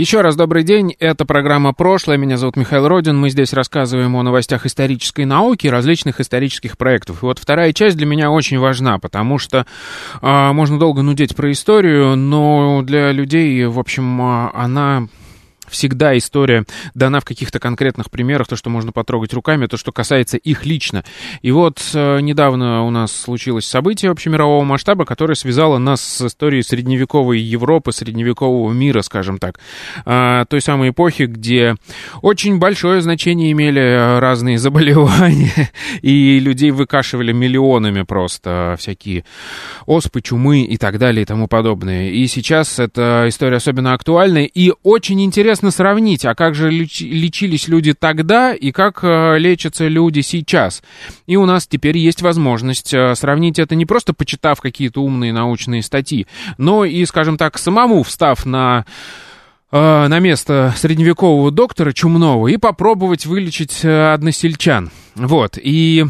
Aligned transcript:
еще 0.00 0.22
раз 0.22 0.34
добрый 0.34 0.62
день. 0.62 0.96
Это 0.98 1.26
программа 1.26 1.74
«Прошлое». 1.74 2.16
Меня 2.16 2.38
зовут 2.38 2.56
Михаил 2.56 2.88
Родин. 2.88 3.18
Мы 3.18 3.28
здесь 3.28 3.52
рассказываем 3.52 4.16
о 4.16 4.22
новостях 4.22 4.64
исторической 4.64 5.26
науки 5.26 5.66
и 5.66 5.70
различных 5.70 6.20
исторических 6.20 6.78
проектов. 6.78 7.22
И 7.22 7.26
вот 7.26 7.38
вторая 7.38 7.74
часть 7.74 7.98
для 7.98 8.06
меня 8.06 8.30
очень 8.30 8.58
важна, 8.58 8.98
потому 8.98 9.36
что 9.36 9.66
э, 10.22 10.52
можно 10.52 10.78
долго 10.78 11.02
нудеть 11.02 11.36
про 11.36 11.52
историю, 11.52 12.16
но 12.16 12.80
для 12.82 13.12
людей, 13.12 13.66
в 13.66 13.78
общем, 13.78 14.22
э, 14.22 14.50
она 14.54 15.06
всегда 15.70 16.16
история 16.16 16.64
дана 16.94 17.20
в 17.20 17.24
каких-то 17.24 17.58
конкретных 17.58 18.10
примерах, 18.10 18.48
то, 18.48 18.56
что 18.56 18.70
можно 18.70 18.92
потрогать 18.92 19.32
руками, 19.32 19.66
то, 19.66 19.76
что 19.76 19.92
касается 19.92 20.36
их 20.36 20.66
лично. 20.66 21.04
И 21.42 21.50
вот 21.50 21.80
э, 21.94 22.20
недавно 22.20 22.84
у 22.84 22.90
нас 22.90 23.12
случилось 23.12 23.66
событие 23.66 24.10
общемирового 24.10 24.64
масштаба, 24.64 25.04
которое 25.04 25.34
связало 25.34 25.78
нас 25.78 26.00
с 26.00 26.26
историей 26.26 26.62
средневековой 26.62 27.40
Европы, 27.40 27.92
средневекового 27.92 28.72
мира, 28.72 29.02
скажем 29.02 29.38
так, 29.38 29.60
э, 30.04 30.44
той 30.48 30.60
самой 30.60 30.90
эпохи, 30.90 31.24
где 31.24 31.76
очень 32.22 32.58
большое 32.58 33.00
значение 33.00 33.52
имели 33.52 34.18
разные 34.18 34.58
заболевания, 34.70 35.70
и 36.02 36.38
людей 36.38 36.70
выкашивали 36.70 37.32
миллионами 37.32 38.02
просто 38.02 38.76
всякие 38.78 39.24
оспы, 39.86 40.20
чумы 40.20 40.62
и 40.62 40.76
так 40.76 40.98
далее 40.98 41.22
и 41.22 41.26
тому 41.26 41.48
подобное. 41.48 42.10
И 42.10 42.26
сейчас 42.26 42.78
эта 42.78 43.24
история 43.28 43.56
особенно 43.56 43.94
актуальна, 43.94 44.44
и 44.44 44.72
очень 44.82 45.22
интересно 45.22 45.59
интересно 45.60 45.70
сравнить, 45.70 46.24
а 46.24 46.34
как 46.34 46.54
же 46.54 46.70
лечились 46.70 47.68
люди 47.68 47.92
тогда 47.92 48.54
и 48.54 48.72
как 48.72 49.00
э, 49.02 49.38
лечатся 49.38 49.88
люди 49.88 50.20
сейчас. 50.20 50.82
И 51.26 51.36
у 51.36 51.44
нас 51.44 51.66
теперь 51.66 51.98
есть 51.98 52.22
возможность 52.22 52.94
э, 52.94 53.14
сравнить 53.14 53.58
это 53.58 53.74
не 53.74 53.84
просто 53.84 54.14
почитав 54.14 54.60
какие-то 54.60 55.02
умные 55.02 55.32
научные 55.32 55.82
статьи, 55.82 56.26
но 56.56 56.84
и, 56.86 57.04
скажем 57.04 57.36
так, 57.36 57.58
самому 57.58 58.02
встав 58.02 58.46
на 58.46 58.86
э, 59.70 60.06
на 60.08 60.18
место 60.18 60.72
средневекового 60.76 61.50
доктора 61.50 61.92
чумного 61.92 62.48
и 62.48 62.56
попробовать 62.56 63.26
вылечить 63.26 63.84
односельчан. 63.84 64.90
Вот, 65.14 65.58
и 65.62 66.06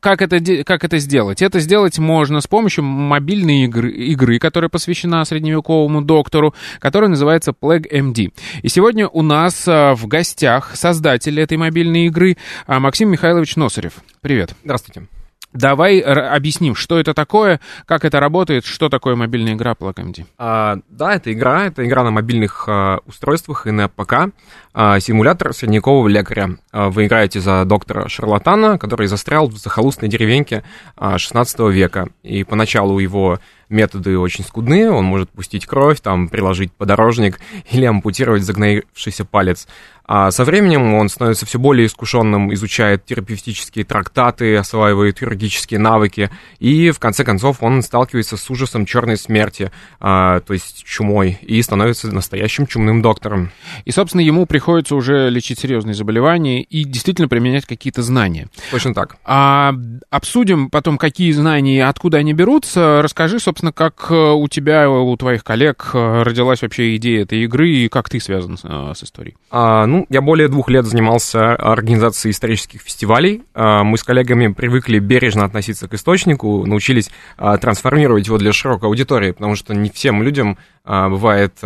как 0.00 0.20
это, 0.22 0.64
как 0.64 0.84
это 0.84 0.98
сделать? 0.98 1.42
Это 1.42 1.60
сделать 1.60 1.98
можно 1.98 2.40
с 2.40 2.46
помощью 2.46 2.84
мобильной 2.84 3.64
игры, 3.64 3.90
игры, 3.90 4.38
которая 4.38 4.68
посвящена 4.68 5.24
средневековому 5.24 6.02
доктору, 6.02 6.54
которая 6.78 7.08
называется 7.08 7.52
Plague 7.52 7.90
MD. 7.90 8.32
И 8.62 8.68
сегодня 8.68 9.08
у 9.08 9.22
нас 9.22 9.64
а, 9.66 9.94
в 9.94 10.06
гостях 10.06 10.76
создатель 10.76 11.40
этой 11.40 11.56
мобильной 11.56 12.06
игры 12.06 12.36
а, 12.66 12.78
Максим 12.78 13.10
Михайлович 13.10 13.56
Носарев. 13.56 13.94
Привет. 14.20 14.54
Здравствуйте. 14.64 15.06
Давай 15.52 15.98
объясним, 16.00 16.76
что 16.76 16.98
это 16.98 17.12
такое, 17.12 17.60
как 17.84 18.04
это 18.04 18.20
работает, 18.20 18.64
что 18.64 18.88
такое 18.88 19.16
мобильная 19.16 19.54
игра 19.54 19.72
PlugMD. 19.72 20.24
А, 20.38 20.78
да, 20.88 21.14
это 21.14 21.32
игра, 21.32 21.66
это 21.66 21.84
игра 21.84 22.04
на 22.04 22.12
мобильных 22.12 22.64
а, 22.68 23.00
устройствах 23.06 23.66
и 23.66 23.72
на 23.72 23.88
ПК, 23.88 24.32
а, 24.72 25.00
симулятор 25.00 25.52
средневекового 25.52 26.06
лекаря. 26.06 26.50
А, 26.70 26.90
вы 26.90 27.06
играете 27.06 27.40
за 27.40 27.64
доктора 27.64 28.08
Шарлатана, 28.08 28.78
который 28.78 29.08
застрял 29.08 29.48
в 29.48 29.56
захолустной 29.56 30.08
деревеньке 30.08 30.62
а, 30.96 31.18
16 31.18 31.58
века, 31.70 32.10
и 32.22 32.44
поначалу 32.44 33.00
его 33.00 33.40
методы 33.70 34.18
очень 34.18 34.44
скудные, 34.44 34.90
он 34.90 35.04
может 35.04 35.30
пустить 35.30 35.66
кровь, 35.66 36.00
там, 36.00 36.28
приложить 36.28 36.72
подорожник 36.72 37.40
или 37.70 37.84
ампутировать 37.84 38.42
загноившийся 38.42 39.24
палец. 39.24 39.66
А 40.12 40.32
со 40.32 40.44
временем 40.44 40.94
он 40.94 41.08
становится 41.08 41.46
все 41.46 41.60
более 41.60 41.86
искушенным, 41.86 42.52
изучает 42.52 43.04
терапевтические 43.04 43.84
трактаты, 43.84 44.56
осваивает 44.56 45.20
юридические 45.20 45.78
навыки, 45.78 46.30
и 46.58 46.90
в 46.90 46.98
конце 46.98 47.22
концов 47.22 47.62
он 47.62 47.80
сталкивается 47.80 48.36
с 48.36 48.50
ужасом 48.50 48.86
черной 48.86 49.16
смерти, 49.16 49.70
а, 50.00 50.40
то 50.40 50.52
есть 50.52 50.82
чумой, 50.82 51.38
и 51.42 51.62
становится 51.62 52.12
настоящим 52.12 52.66
чумным 52.66 53.02
доктором. 53.02 53.52
И, 53.84 53.92
собственно, 53.92 54.22
ему 54.22 54.46
приходится 54.46 54.96
уже 54.96 55.30
лечить 55.30 55.60
серьезные 55.60 55.94
заболевания 55.94 56.60
и 56.60 56.82
действительно 56.82 57.28
применять 57.28 57.64
какие-то 57.64 58.02
знания. 58.02 58.48
Точно 58.72 58.92
так. 58.92 59.16
А, 59.24 59.72
обсудим 60.10 60.70
потом, 60.70 60.98
какие 60.98 61.30
знания 61.30 61.76
и 61.76 61.80
откуда 61.82 62.18
они 62.18 62.32
берутся. 62.32 63.00
Расскажи, 63.00 63.38
собственно, 63.38 63.59
как 63.72 64.06
э, 64.10 64.14
у 64.14 64.48
тебя, 64.48 64.90
у 64.90 65.16
твоих 65.16 65.44
коллег 65.44 65.90
э, 65.92 66.22
родилась 66.22 66.62
вообще 66.62 66.96
идея 66.96 67.22
этой 67.22 67.44
игры 67.44 67.68
и 67.68 67.88
как 67.88 68.08
ты 68.08 68.20
связан 68.20 68.56
с, 68.56 68.64
э, 68.64 68.92
историей. 69.02 69.36
А, 69.50 69.86
ну, 69.86 70.06
я 70.08 70.20
более 70.20 70.48
двух 70.48 70.68
лет 70.70 70.86
занимался 70.86 71.54
организацией 71.54 72.32
исторических 72.32 72.80
фестивалей. 72.80 73.42
А, 73.54 73.84
мы 73.84 73.98
с 73.98 74.04
коллегами 74.04 74.52
привыкли 74.52 74.98
бережно 74.98 75.44
относиться 75.44 75.88
к 75.88 75.94
источнику, 75.94 76.64
научились 76.66 77.10
а, 77.36 77.56
трансформировать 77.58 78.26
его 78.26 78.38
для 78.38 78.52
широкой 78.52 78.88
аудитории, 78.88 79.32
потому 79.32 79.54
что 79.54 79.74
не 79.74 79.90
всем 79.90 80.22
людям 80.22 80.58
бывает 80.84 81.58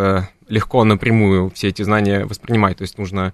легко 0.48 0.84
напрямую 0.84 1.50
все 1.54 1.68
эти 1.68 1.82
знания 1.82 2.24
воспринимать. 2.24 2.78
То 2.78 2.82
есть 2.82 2.98
нужно 2.98 3.32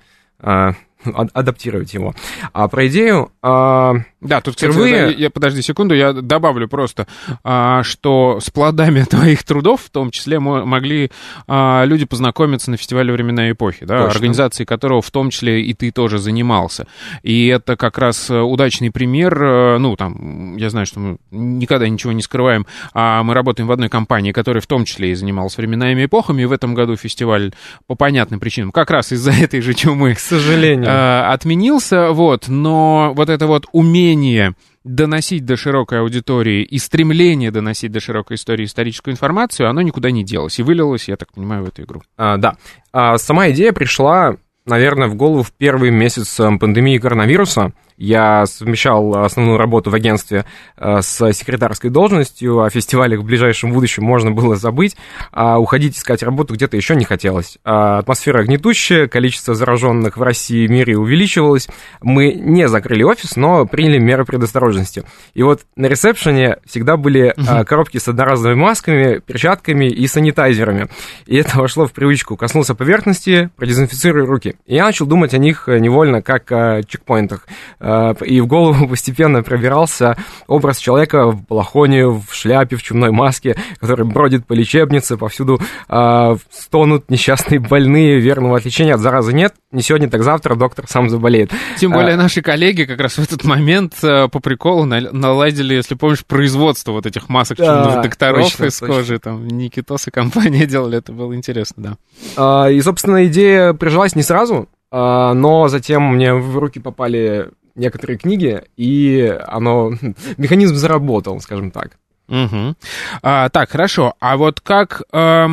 адаптировать 1.33 1.95
его. 1.95 2.15
А 2.53 2.69
про 2.69 2.87
идею... 2.89 3.33
А, 3.43 3.95
да, 4.21 4.41
тут, 4.41 4.57
кстати, 4.57 4.71
впервые... 4.71 5.07
да, 5.07 5.13
я, 5.13 5.31
подожди 5.31 5.63
секунду, 5.63 5.95
я 5.95 6.13
добавлю 6.13 6.69
просто, 6.69 7.07
а, 7.43 7.83
что 7.83 8.39
с 8.41 8.51
плодами 8.51 9.03
твоих 9.11 9.45
трудов, 9.45 9.83
в 9.83 9.91
том 9.91 10.11
числе, 10.11 10.39
могли 10.39 11.11
а, 11.47 11.85
люди 11.85 12.05
познакомиться 12.05 12.71
на 12.71 12.77
фестивале 12.77 13.13
«Времена 13.13 13.49
и 13.49 13.53
эпохи», 13.53 13.85
да, 13.87 14.05
Точно. 14.05 14.13
организацией 14.13 14.67
которого 14.67 15.01
в 15.01 15.11
том 15.11 15.31
числе 15.31 15.63
и 15.63 15.75
ты 15.75 15.91
тоже 15.91 16.19
занимался. 16.19 16.87
И 17.23 17.47
это 17.47 17.77
как 17.77 17.99
раз 17.99 18.31
удачный 18.31 18.91
пример, 18.91 19.43
э, 19.43 19.79
ну, 19.79 19.97
там, 19.97 20.57
я 20.57 20.71
знаю, 20.71 20.87
что 20.87 21.01
мы 21.01 21.19
никогда 21.31 21.89
ничего 21.89 22.13
не 22.13 22.23
скрываем, 22.23 22.67
а 22.93 23.23
мы 23.23 23.35
работаем 23.35 23.69
в 23.69 23.73
одной 23.73 23.89
компании, 23.89 24.33
которая 24.33 24.61
в 24.61 24.67
том 24.67 24.85
числе 24.85 25.13
и 25.13 25.15
занималась 25.15 25.57
«Временами 25.57 26.03
и 26.03 26.05
эпохами», 26.07 26.43
и 26.43 26.45
в 26.45 26.53
этом 26.53 26.75
году 26.75 26.97
фестиваль 26.97 27.53
по 27.87 27.95
понятным 27.95 28.41
причинам, 28.41 28.73
как 28.73 28.91
раз 28.91 29.13
из-за 29.13 29.31
этой 29.43 29.61
же 29.61 29.75
чумы, 29.75 30.15
к 30.15 30.21
сожалению, 30.21 30.90
Э, 30.91 31.33
отменился, 31.33 32.11
вот, 32.11 32.49
но 32.49 33.13
вот 33.15 33.29
это 33.29 33.47
вот 33.47 33.67
умение 33.73 34.55
доносить 34.85 35.45
до 35.45 35.57
широкой 35.57 36.01
аудитории 36.01 36.63
и 36.63 36.79
стремление 36.79 37.51
доносить 37.51 37.93
до 37.93 38.01
широкой 38.01 38.37
истории 38.37 38.65
историческую 38.65 39.13
информацию, 39.13 39.69
оно 39.69 39.83
никуда 39.83 40.11
не 40.11 40.25
делось 40.25 40.59
и 40.59 40.63
вылилось, 40.63 41.09
я 41.09 41.17
так 41.17 41.33
понимаю, 41.33 41.65
в 41.65 41.69
эту 41.69 41.83
игру. 41.83 42.03
А, 42.17 42.39
да. 42.39 42.57
А, 42.93 43.19
сама 43.19 43.51
идея 43.51 43.73
пришла, 43.73 44.37
наверное, 44.67 45.09
в 45.09 45.15
голову 45.15 45.43
в 45.43 45.53
первый 45.53 45.91
месяц 45.91 46.41
э, 46.41 46.59
пандемии 46.59 46.99
коронавируса, 46.99 47.73
я 48.01 48.47
совмещал 48.47 49.25
основную 49.25 49.59
работу 49.59 49.91
в 49.91 49.95
агентстве 49.95 50.47
э, 50.79 51.03
с 51.03 51.33
секретарской 51.33 51.91
должностью, 51.91 52.63
о 52.63 52.71
фестивалях 52.71 53.21
в 53.21 53.25
ближайшем 53.25 53.73
будущем 53.73 54.05
можно 54.05 54.31
было 54.31 54.57
забыть, 54.57 54.97
а 55.33 55.59
уходить 55.59 55.99
искать 55.99 56.23
работу 56.23 56.55
где-то 56.55 56.79
еще 56.79 56.97
не 56.97 57.05
хотелось. 57.05 57.59
А 57.63 57.99
атмосфера 57.99 58.43
гнетущая, 58.43 59.07
количество 59.07 59.55
зараженных 59.55 60.17
в 60.17 60.23
России 60.23 60.65
и 60.65 60.69
мире 60.69 60.97
увеличивалось. 60.97 61.69
Мы 62.01 62.33
не 62.33 62.69
закрыли 62.69 63.03
офис, 63.03 63.37
но 63.37 63.67
приняли 63.67 63.99
меры 63.99 64.25
предосторожности. 64.25 65.05
И 65.35 65.43
вот 65.43 65.61
на 65.77 65.87
ресепшене 65.87 66.57
всегда 66.65 66.97
были 66.97 67.35
угу. 67.37 67.67
коробки 67.67 67.99
с 67.99 68.09
одноразовыми 68.09 68.59
масками, 68.59 69.19
перчатками 69.19 69.85
и 69.85 70.07
санитайзерами. 70.07 70.89
И 71.27 71.37
это 71.37 71.59
вошло 71.59 71.87
в 71.87 71.93
привычку. 71.93 72.37
Коснулся 72.37 72.75
поверхности, 72.75 73.51
продезинфицируй 73.57 74.25
руки. 74.25 74.57
И 74.65 74.77
я 74.77 74.85
начал 74.85 75.05
думать 75.05 75.35
о 75.35 75.39
них 75.39 75.65
невольно 75.69 76.23
как 76.23 76.51
о 76.51 76.83
чекпоинтах 76.83 77.47
Э, 77.90 77.90
и 78.25 78.41
в 78.41 78.47
голову 78.47 78.89
постепенно 78.89 79.43
пробирался 79.43 80.17
образ 80.47 80.79
человека 80.79 81.31
в 81.31 81.47
балахоне, 81.47 82.07
в 82.07 82.27
шляпе, 82.33 82.77
в 82.77 82.83
чумной 82.83 83.11
маске, 83.11 83.57
который 83.79 84.05
бродит 84.07 84.47
по 84.47 84.53
лечебнице, 84.53 85.17
повсюду 85.17 85.61
э, 85.89 86.37
стонут 86.51 87.11
несчастные 87.11 87.61
больные, 87.61 88.21
верного 88.21 88.57
отличения 88.57 88.95
от 88.95 89.01
заразы 89.01 89.33
нет, 89.33 89.55
не 89.73 89.83
сегодня, 89.83 90.11
так 90.11 90.23
завтра 90.23 90.55
доктор 90.55 90.87
сам 90.89 91.09
заболеет. 91.09 91.53
Тем 91.79 91.93
более 91.93 92.15
а, 92.15 92.17
наши 92.17 92.43
коллеги 92.43 92.85
как 92.85 93.01
раз 93.01 93.19
в 93.19 93.23
этот 93.23 93.45
момент 93.45 93.95
э, 94.03 94.29
по 94.29 94.41
приколу 94.41 94.85
наладили, 94.85 95.75
если 95.75 95.95
помнишь, 95.95 96.25
производство 96.25 96.93
вот 96.93 97.07
этих 97.07 97.29
масок 97.29 97.59
да, 97.59 98.03
докторов 98.03 98.45
точно, 98.45 98.65
из 98.67 98.79
точно. 98.79 98.95
кожи, 98.95 99.19
там 99.19 99.47
Никитос 99.47 100.09
и 100.09 100.11
компания 100.11 100.67
делали, 100.71 100.99
это 100.99 101.13
было 101.13 101.35
интересно, 101.35 101.83
да. 101.83 101.97
А, 102.37 102.69
и, 102.69 102.81
собственно, 102.81 103.27
идея 103.27 103.73
прижилась 103.73 104.17
не 104.17 104.23
сразу, 104.23 104.69
а, 104.91 105.35
но 105.35 105.69
затем 105.69 106.03
мне 106.15 106.35
в 106.35 106.59
руки 106.59 106.81
попали 106.81 107.51
некоторые 107.81 108.19
книги, 108.19 108.63
и 108.77 109.37
оно, 109.47 109.93
механизм 110.37 110.77
заработал, 110.77 111.41
скажем 111.41 111.71
так. 111.71 111.99
Угу. 112.29 112.77
А, 113.23 113.49
так, 113.49 113.71
хорошо. 113.71 114.15
А 114.21 114.37
вот 114.37 114.61
как... 114.61 115.03
Э, 115.13 115.49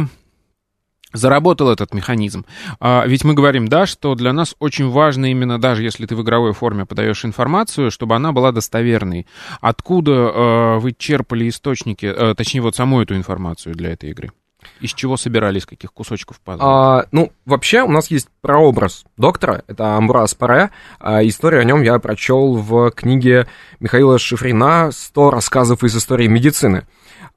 заработал 1.14 1.70
этот 1.70 1.94
механизм. 1.94 2.46
А, 2.80 3.06
ведь 3.08 3.24
мы 3.24 3.34
говорим, 3.34 3.68
да, 3.68 3.86
что 3.86 4.16
для 4.16 4.34
нас 4.34 4.56
очень 4.60 4.90
важно 4.90 5.32
именно, 5.32 5.60
даже 5.60 5.84
если 5.84 6.06
ты 6.06 6.16
в 6.16 6.22
игровой 6.22 6.54
форме 6.54 6.86
подаешь 6.86 7.26
информацию, 7.26 7.92
чтобы 7.92 8.16
она 8.16 8.32
была 8.32 8.52
достоверной. 8.52 9.26
Откуда 9.62 10.12
э, 10.12 10.78
вы 10.80 10.94
черпали 10.98 11.50
источники, 11.50 12.06
э, 12.06 12.36
точнее, 12.36 12.62
вот 12.62 12.76
саму 12.76 13.02
эту 13.02 13.16
информацию 13.16 13.76
для 13.76 13.92
этой 13.92 14.12
игры? 14.12 14.32
Из 14.80 14.94
чего 14.94 15.18
собирались, 15.18 15.66
каких 15.66 15.94
кусочков 15.94 16.40
пазла? 16.40 17.00
А, 17.00 17.06
ну, 17.12 17.32
вообще 17.46 17.82
у 17.82 17.90
нас 17.90 18.12
есть 18.12 18.28
прообраз 18.42 19.06
доктора, 19.16 19.64
это 19.68 19.96
Амбрас 19.96 20.34
Паре. 20.36 20.72
А, 21.00 21.26
историю 21.26 21.62
о 21.62 21.64
нем 21.64 21.82
я 21.82 21.98
прочел 22.00 22.56
в 22.56 22.92
книге 22.92 23.48
Михаила 23.80 24.20
Шифрина 24.20 24.90
«100 24.92 25.30
рассказов 25.30 25.84
из 25.84 25.96
истории 25.96 26.28
медицины». 26.28 26.86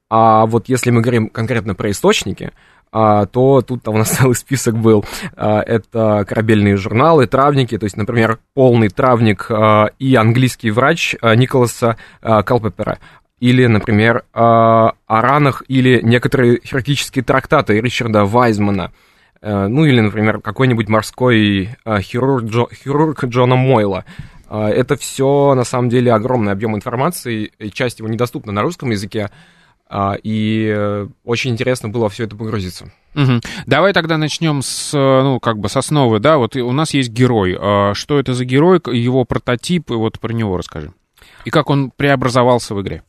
А 0.08 0.46
вот 0.46 0.68
если 0.68 0.90
мы 0.90 1.02
говорим 1.02 1.28
конкретно 1.28 1.74
про 1.74 1.90
источники, 1.90 2.52
а, 2.92 3.26
то 3.26 3.62
тут 3.62 3.86
у 3.86 3.96
нас 3.96 4.10
целый 4.10 4.34
список 4.34 4.76
был. 4.76 5.04
А, 5.36 5.60
это 5.60 6.24
корабельные 6.28 6.76
журналы, 6.76 7.26
травники, 7.26 7.78
то 7.78 7.84
есть, 7.84 7.96
например, 7.96 8.38
полный 8.54 8.88
травник 8.88 9.46
а, 9.50 9.90
и 9.98 10.14
английский 10.16 10.70
врач 10.70 11.14
а, 11.20 11.34
Николаса 11.34 11.96
а, 12.20 12.42
Калпепера. 12.42 12.98
Или, 13.40 13.64
например, 13.64 14.24
а, 14.34 14.92
о 15.06 15.22
ранах 15.22 15.62
или 15.66 16.00
некоторые 16.02 16.60
хирургические 16.62 17.24
трактаты 17.24 17.80
Ричарда 17.80 18.26
Вайзмана. 18.26 18.92
А, 19.40 19.66
ну, 19.66 19.86
или, 19.86 20.00
например, 20.00 20.40
какой-нибудь 20.40 20.90
морской 20.90 21.70
а, 21.84 22.02
хирург, 22.02 22.44
Джо, 22.44 22.66
хирург 22.70 23.24
Джона 23.24 23.56
Мойла. 23.56 24.04
А, 24.46 24.68
это 24.68 24.96
все, 24.96 25.54
на 25.54 25.64
самом 25.64 25.88
деле, 25.88 26.12
огромный 26.12 26.52
объем 26.52 26.76
информации, 26.76 27.50
и 27.58 27.70
часть 27.70 28.00
его 28.00 28.08
недоступна 28.08 28.52
на 28.52 28.62
русском 28.62 28.90
языке. 28.90 29.30
И 30.22 30.72
э, 30.72 31.08
очень 31.24 31.50
интересно 31.50 31.88
было 31.88 32.08
все 32.08 32.22
это 32.22 32.36
погрузиться. 32.36 32.92
Угу. 33.16 33.40
Давай 33.66 33.92
тогда 33.92 34.18
начнем 34.18 34.62
с, 34.62 34.92
ну, 34.92 35.40
как 35.40 35.58
бы 35.58 35.68
с 35.68 35.76
основы, 35.76 36.20
да, 36.20 36.38
вот 36.38 36.54
у 36.54 36.70
нас 36.70 36.94
есть 36.94 37.10
герой. 37.10 37.54
Что 37.94 38.20
это 38.20 38.32
за 38.32 38.44
герой, 38.44 38.80
его 38.92 39.24
прототип, 39.24 39.90
и 39.90 39.94
вот 39.94 40.20
про 40.20 40.32
него 40.32 40.56
расскажи. 40.56 40.92
И 41.44 41.50
как 41.50 41.70
он 41.70 41.90
преобразовался 41.90 42.76
в 42.76 42.82
игре? 42.82 43.02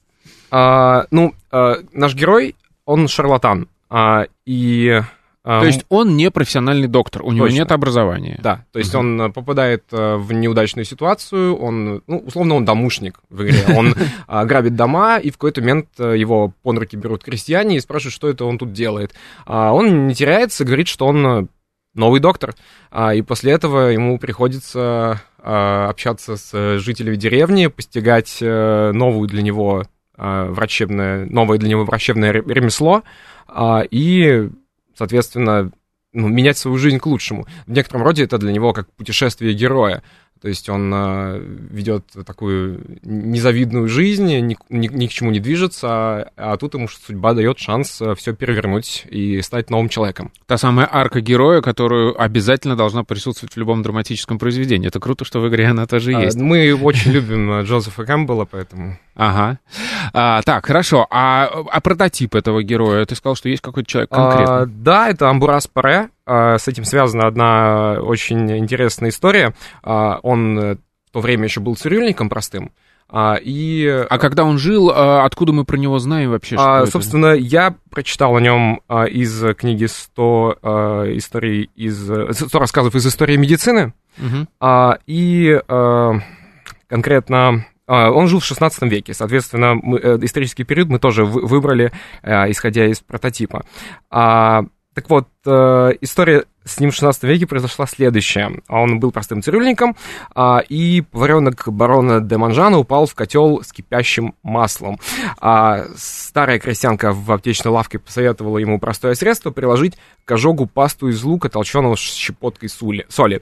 А, 0.51 1.05
ну, 1.11 1.33
а, 1.51 1.77
наш 1.93 2.13
герой, 2.13 2.55
он 2.85 3.07
шарлатан, 3.07 3.67
а, 3.89 4.27
и 4.45 5.01
то 5.43 5.65
есть 5.65 5.85
он 5.89 6.17
не 6.17 6.29
профессиональный 6.29 6.87
доктор, 6.87 7.23
у 7.23 7.31
него 7.31 7.45
Точно. 7.45 7.57
нет 7.57 7.71
образования. 7.71 8.39
Да, 8.43 8.63
то 8.71 8.77
есть 8.77 8.93
угу. 8.93 8.99
он 8.99 9.21
э, 9.21 9.29
попадает 9.29 9.85
э, 9.91 10.15
в 10.17 10.31
неудачную 10.33 10.85
ситуацию, 10.85 11.55
он, 11.55 12.03
ну, 12.05 12.17
условно, 12.19 12.55
он 12.55 12.65
домушник 12.65 13.19
в 13.29 13.41
игре. 13.43 13.65
Он 13.75 13.95
а, 14.27 14.45
грабит 14.45 14.75
дома, 14.75 15.17
и 15.17 15.31
в 15.31 15.33
какой-то 15.33 15.61
момент 15.61 15.87
э, 15.97 16.15
его 16.15 16.53
по 16.61 16.73
руки 16.73 16.95
берут 16.95 17.23
крестьяне 17.23 17.77
и 17.77 17.79
спрашивают, 17.79 18.13
что 18.13 18.29
это 18.29 18.45
он 18.45 18.59
тут 18.59 18.71
делает. 18.71 19.15
А 19.47 19.73
он 19.73 20.05
не 20.05 20.13
теряется, 20.13 20.63
говорит, 20.63 20.87
что 20.87 21.07
он 21.07 21.49
новый 21.95 22.19
доктор, 22.19 22.53
а, 22.91 23.15
и 23.15 23.23
после 23.23 23.53
этого 23.53 23.89
ему 23.89 24.19
приходится 24.19 25.21
общаться 25.43 26.37
с 26.37 26.77
жителями 26.77 27.15
деревни, 27.15 27.65
постигать 27.65 28.37
новую 28.41 29.27
для 29.27 29.41
него 29.41 29.85
врачебное, 30.21 31.25
новое 31.25 31.57
для 31.57 31.69
него 31.69 31.83
врачебное 31.83 32.31
ремесло, 32.31 33.03
и 33.59 34.49
соответственно, 34.95 35.71
ну, 36.13 36.27
менять 36.27 36.57
свою 36.57 36.77
жизнь 36.77 36.99
к 36.99 37.05
лучшему. 37.05 37.47
В 37.65 37.71
некотором 37.71 38.03
роде 38.03 38.23
это 38.23 38.37
для 38.37 38.51
него 38.51 38.73
как 38.73 38.91
путешествие 38.93 39.53
героя. 39.53 40.03
То 40.41 40.47
есть 40.47 40.69
он 40.69 40.91
э, 40.91 41.39
ведет 41.69 42.05
такую 42.25 42.99
незавидную 43.03 43.87
жизнь, 43.87 44.25
ни, 44.25 44.57
ни, 44.69 44.87
ни 44.87 45.07
к 45.07 45.11
чему 45.11 45.29
не 45.29 45.39
движется, 45.39 45.87
а, 45.87 46.27
а 46.35 46.57
тут 46.57 46.73
ему 46.73 46.87
судьба 46.87 47.33
дает 47.33 47.59
шанс 47.59 48.01
э, 48.01 48.15
все 48.15 48.33
перевернуть 48.33 49.05
и 49.07 49.39
стать 49.43 49.69
новым 49.69 49.87
человеком. 49.87 50.31
Та 50.47 50.57
самая 50.57 50.89
арка 50.91 51.21
героя, 51.21 51.61
которую 51.61 52.19
обязательно 52.19 52.75
должна 52.75 53.03
присутствовать 53.03 53.53
в 53.53 53.57
любом 53.57 53.83
драматическом 53.83 54.39
произведении. 54.39 54.87
Это 54.87 54.99
круто, 54.99 55.25
что 55.25 55.41
в 55.41 55.47
игре 55.47 55.67
она 55.67 55.85
тоже 55.85 56.15
а, 56.15 56.21
есть. 56.21 56.37
Мы 56.37 56.73
очень 56.81 57.11
любим 57.11 57.51
э, 57.51 57.63
Джозефа 57.63 58.03
Кэмпбелла, 58.03 58.45
поэтому... 58.45 58.97
Ага. 59.13 59.59
А, 60.13 60.41
так, 60.41 60.65
хорошо. 60.65 61.05
А, 61.11 61.51
а 61.69 61.81
прототип 61.81 62.33
этого 62.33 62.63
героя? 62.63 63.05
Ты 63.05 63.15
сказал, 63.15 63.35
что 63.35 63.47
есть 63.49 63.61
какой-то 63.61 63.87
человек 63.87 64.09
конкретный. 64.09 64.63
А, 64.63 64.65
да, 64.65 65.09
это 65.09 65.29
Амбурас 65.29 65.67
Паре. 65.67 66.09
А, 66.31 66.57
с 66.57 66.67
этим 66.69 66.85
связана 66.85 67.27
одна 67.27 67.97
очень 68.01 68.57
интересная 68.57 69.09
история. 69.09 69.53
А, 69.83 70.19
он 70.23 70.55
в 70.57 71.11
то 71.11 71.19
время 71.19 71.43
еще 71.43 71.59
был 71.59 71.75
цирюльником 71.75 72.29
простым. 72.29 72.71
А, 73.09 73.35
и... 73.35 73.85
а 74.09 74.17
когда 74.17 74.45
он 74.45 74.57
жил, 74.57 74.89
а, 74.89 75.25
откуда 75.25 75.51
мы 75.51 75.65
про 75.65 75.75
него 75.75 75.99
знаем 75.99 76.31
вообще? 76.31 76.55
А, 76.57 76.85
собственно, 76.85 77.33
я 77.33 77.75
прочитал 77.89 78.37
о 78.37 78.39
нем 78.39 78.81
из 78.89 79.43
книги 79.55 79.85
100 79.85 80.57
а, 80.61 81.03
историй 81.17 81.69
из 81.75 82.01
100 82.05 82.57
рассказов 82.57 82.95
из 82.95 83.05
истории 83.05 83.35
медицины. 83.35 83.93
Угу. 84.17 84.47
А, 84.61 84.99
и 85.07 85.59
а, 85.67 86.13
конкретно 86.87 87.65
он 87.87 88.27
жил 88.29 88.39
в 88.39 88.45
16 88.45 88.83
веке, 88.83 89.13
соответственно, 89.13 89.73
мы, 89.75 89.97
э, 89.97 90.17
исторический 90.21 90.63
период 90.63 90.87
мы 90.87 90.97
тоже 90.97 91.25
выбрали, 91.25 91.91
исходя 92.23 92.85
из 92.85 93.01
прототипа. 93.01 93.65
Так 94.93 95.09
вот, 95.09 95.27
э, 95.45 95.91
история 96.01 96.45
с 96.63 96.79
ним 96.79 96.91
в 96.91 96.95
16 96.95 97.23
веке 97.23 97.47
произошла 97.47 97.87
следующая. 97.87 98.51
Он 98.67 98.99
был 98.99 99.11
простым 99.11 99.41
цирюльником, 99.41 99.95
а, 100.35 100.59
и 100.59 101.01
поваренок 101.01 101.63
барона 101.67 102.21
де 102.21 102.37
Манжана 102.37 102.77
упал 102.77 103.07
в 103.07 103.15
котел 103.15 103.63
с 103.63 103.71
кипящим 103.71 104.35
маслом. 104.43 104.99
А, 105.39 105.85
старая 105.95 106.59
крестьянка 106.59 107.13
в 107.13 107.31
аптечной 107.31 107.71
лавке 107.71 107.99
посоветовала 107.99 108.59
ему 108.59 108.79
простое 108.79 109.15
средство 109.15 109.51
приложить 109.51 109.97
к 110.25 110.31
ожогу 110.31 110.67
пасту 110.67 111.07
из 111.07 111.23
лука, 111.23 111.49
толченого 111.49 111.95
с 111.95 111.99
щепоткой 111.99 112.69
соли. 112.69 113.05
соли. 113.09 113.41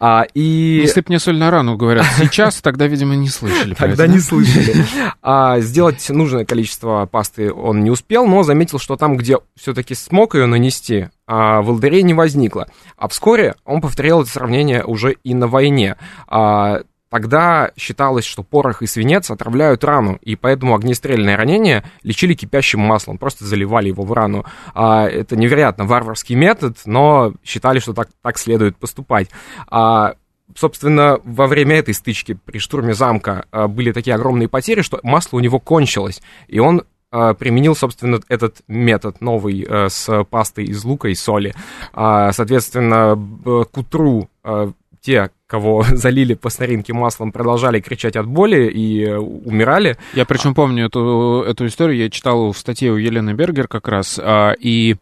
А, 0.00 0.26
и... 0.34 0.80
Если 0.82 1.00
бы 1.00 1.06
мне 1.08 1.18
соль 1.18 1.38
на 1.38 1.50
рану 1.50 1.76
говорят 1.76 2.06
сейчас, 2.18 2.60
тогда, 2.60 2.86
видимо, 2.86 3.14
не 3.14 3.28
слышали. 3.28 3.74
Тогда 3.74 4.06
не 4.06 4.18
слышали. 4.18 4.74
А, 5.22 5.60
сделать 5.60 6.08
нужное 6.10 6.44
количество 6.44 7.06
пасты 7.06 7.52
он 7.52 7.82
не 7.84 7.90
успел, 7.90 8.26
но 8.26 8.42
заметил, 8.42 8.78
что 8.78 8.96
там, 8.96 9.16
где 9.16 9.38
все-таки 9.56 9.94
смог 9.94 10.34
ее 10.34 10.46
нанести, 10.46 11.08
а, 11.26 11.62
не 11.62 12.14
возникло. 12.14 12.68
А 12.96 13.08
вскоре 13.08 13.56
он 13.64 13.80
повторил 13.80 14.22
это 14.22 14.30
сравнение 14.30 14.84
уже 14.84 15.12
и 15.24 15.34
на 15.34 15.48
войне. 15.48 15.96
А, 16.28 16.82
тогда 17.10 17.72
считалось, 17.76 18.24
что 18.24 18.42
порох 18.42 18.82
и 18.82 18.86
свинец 18.86 19.30
отравляют 19.30 19.84
рану, 19.84 20.18
и 20.22 20.36
поэтому 20.36 20.74
огнестрельное 20.74 21.36
ранение 21.36 21.84
лечили 22.02 22.34
кипящим 22.34 22.80
маслом, 22.80 23.18
просто 23.18 23.44
заливали 23.44 23.88
его 23.88 24.04
в 24.04 24.12
рану. 24.12 24.44
А, 24.74 25.06
это 25.06 25.36
невероятно 25.36 25.84
варварский 25.84 26.36
метод, 26.36 26.78
но 26.84 27.34
считали, 27.44 27.80
что 27.80 27.92
так, 27.92 28.08
так 28.22 28.38
следует 28.38 28.76
поступать. 28.76 29.28
А, 29.68 30.14
собственно, 30.54 31.18
во 31.24 31.48
время 31.48 31.76
этой 31.76 31.94
стычки 31.94 32.38
при 32.44 32.58
штурме 32.58 32.94
замка 32.94 33.46
были 33.68 33.90
такие 33.90 34.14
огромные 34.14 34.48
потери, 34.48 34.82
что 34.82 35.00
масло 35.02 35.38
у 35.38 35.40
него 35.40 35.58
кончилось, 35.58 36.22
и 36.46 36.60
он 36.60 36.84
применил, 37.34 37.74
собственно, 37.74 38.20
этот 38.28 38.56
метод 38.68 39.20
новый 39.20 39.66
э, 39.68 39.88
с 39.88 40.24
пастой 40.24 40.64
из 40.64 40.84
лука 40.84 41.08
и 41.08 41.14
соли. 41.14 41.54
А, 41.92 42.32
соответственно, 42.32 43.16
к 43.44 43.76
утру 43.76 44.28
а, 44.42 44.72
те, 45.00 45.30
кого 45.46 45.84
залили 45.92 46.34
по 46.34 46.50
старинке 46.50 46.92
маслом, 46.92 47.32
продолжали 47.32 47.80
кричать 47.80 48.16
от 48.16 48.26
боли 48.26 48.68
и 48.68 49.04
э, 49.04 49.16
умирали. 49.16 49.96
Я 50.14 50.24
причем 50.24 50.54
помню 50.54 50.86
эту, 50.86 51.44
эту 51.46 51.66
историю, 51.66 51.96
я 51.98 52.10
читал 52.10 52.52
в 52.52 52.58
статье 52.58 52.90
у 52.90 52.96
Елены 52.96 53.32
Бергер 53.32 53.68
как 53.68 53.88
раз, 53.88 54.20
и 54.58 54.96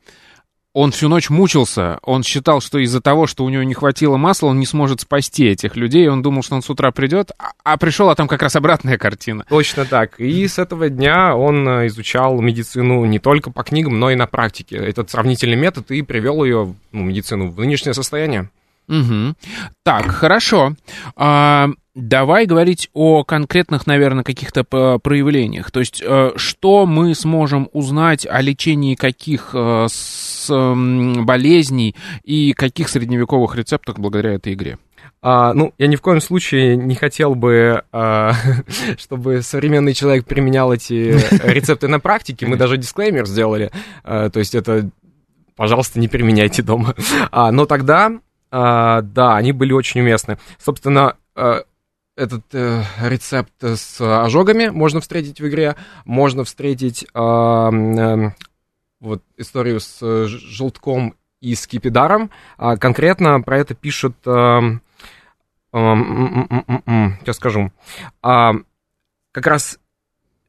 он 0.75 0.91
всю 0.91 1.09
ночь 1.09 1.31
мучился, 1.31 2.01
он 2.03 2.25
считал, 2.25 2.61
что 2.61 2.79
из-за 2.79 3.01
того, 3.01 3.29
что 3.29 3.45
у 3.45 3.49
него 3.49 3.63
не 3.63 3.75
хватило 3.75 4.17
масла, 4.17 4.49
он 4.49 4.59
не 4.59 4.67
сможет 4.67 5.01
спасти 5.01 5.47
этих 5.47 5.77
людей, 5.77 6.09
он 6.09 6.21
думал, 6.21 6.43
что 6.43 6.57
он 6.57 6.63
с 6.63 6.69
утра 6.69 6.91
придет, 6.91 7.31
а, 7.39 7.53
а 7.63 7.77
пришел, 7.77 8.11
а 8.11 8.17
там 8.17 8.27
как 8.27 8.43
раз 8.43 8.57
обратная 8.57 8.99
картина. 8.99 9.47
Точно 9.49 9.85
так. 9.85 10.19
И 10.19 10.47
с 10.47 10.59
этого 10.59 10.91
дня 10.91 11.37
он 11.37 11.67
э, 11.69 11.87
изучал 11.87 12.41
медицину 12.41 13.05
не 13.05 13.21
только 13.21 13.53
по 13.53 13.63
книгам, 13.63 14.01
но 14.01 14.11
и 14.11 14.17
на 14.17 14.27
практике. 14.27 14.77
Этот 14.77 15.11
сравнительный 15.11 15.57
метод 15.57 15.93
и 15.93 16.03
привел 16.03 16.43
ее, 16.43 16.75
ну, 16.91 17.03
медицину, 17.05 17.51
в 17.51 17.59
нынешнее 17.61 17.95
состояние. 17.95 18.51
Угу. 18.89 19.35
Так, 19.85 20.11
хорошо. 20.11 20.75
А, 21.17 21.71
давай 21.95 22.47
говорить 22.47 22.91
о 22.93 23.23
конкретных, 23.23 23.87
наверное, 23.87 24.25
каких-то 24.25 24.65
проявлениях. 24.65 25.71
То 25.71 25.81
есть, 25.81 26.03
э, 26.05 26.33
что 26.35 26.85
мы 26.85 27.15
сможем 27.15 27.69
узнать 27.73 28.27
о 28.27 28.41
лечении 28.41 28.97
каких 28.97 29.51
э, 29.55 29.87
болезней 30.49 31.95
и 32.23 32.53
каких 32.53 32.89
средневековых 32.89 33.57
рецептах 33.57 33.99
благодаря 33.99 34.35
этой 34.35 34.55
игре? 34.55 34.79
А, 35.23 35.55
ну, 35.55 35.73
я 35.79 35.87
ни 35.87 35.97
в 35.97 36.03
коем 36.03 36.21
случае 36.21 36.77
не 36.77 36.95
хотел 36.95 37.35
бы, 37.35 37.83
а, 37.93 38.33
чтобы 38.99 39.43
современный 39.43 39.95
человек 39.95 40.27
применял 40.27 40.73
эти 40.73 41.19
рецепты 41.47 41.89
на 41.89 41.99
практике. 41.99 42.47
Мы 42.47 42.57
даже 42.57 42.77
дисклеймер 42.77 43.27
сделали. 43.27 43.71
А, 44.03 44.29
то 44.29 44.39
есть 44.39 44.55
это, 44.55 44.91
пожалуйста, 45.57 45.99
не 45.99 46.09
применяйте 46.09 46.63
дома. 46.63 46.95
А, 47.31 47.51
но 47.53 47.65
тогда 47.65 48.13
а, 48.51 49.03
да, 49.03 49.37
они 49.37 49.51
были 49.51 49.73
очень 49.73 50.01
уместны. 50.01 50.39
Собственно, 50.59 51.17
а, 51.35 51.63
этот 52.17 52.45
э, 52.53 52.83
рецепт 53.03 53.53
с 53.61 54.01
ожогами 54.01 54.69
можно 54.69 55.01
встретить 55.01 55.41
в 55.41 55.49
игре, 55.49 55.75
можно 56.05 56.45
встретить 56.45 57.05
э, 57.13 57.19
э, 57.19 58.31
вот 59.05 59.23
историю 59.37 59.81
с 59.81 60.27
желтком 60.27 61.15
и 61.41 61.55
скипидаром. 61.55 62.31
А, 62.57 62.77
конкретно 62.77 63.41
про 63.41 63.59
это 63.59 63.75
пишет... 63.75 64.15
Сейчас 65.73 67.37
скажу. 67.37 67.73
А, 68.23 68.53
как 69.33 69.47
раз 69.47 69.79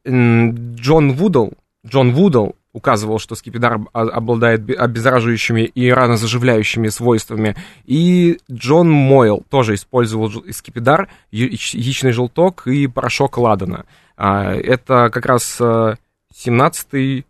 Джон 0.08 1.14
Вудл, 1.14 1.54
Джон 1.86 2.14
Вудл 2.14 2.56
указывал, 2.76 3.20
что 3.20 3.36
скипидар 3.36 3.80
обладает 3.94 4.70
обеззараживающими 4.70 5.62
и 5.62 5.90
ранозаживляющими 5.90 6.90
свойствами. 6.90 7.56
И 7.86 8.38
Джон 8.52 8.92
Мойл 8.92 9.46
тоже 9.50 9.76
использовал 9.76 10.30
скипидар, 10.52 11.10
яичный 11.32 12.12
желток 12.12 12.68
и 12.68 12.88
порошок 12.88 13.38
ладана. 13.38 13.86
А, 14.18 14.54
это 14.54 15.10
как 15.10 15.26
раз 15.26 15.60
17-16 15.60 17.24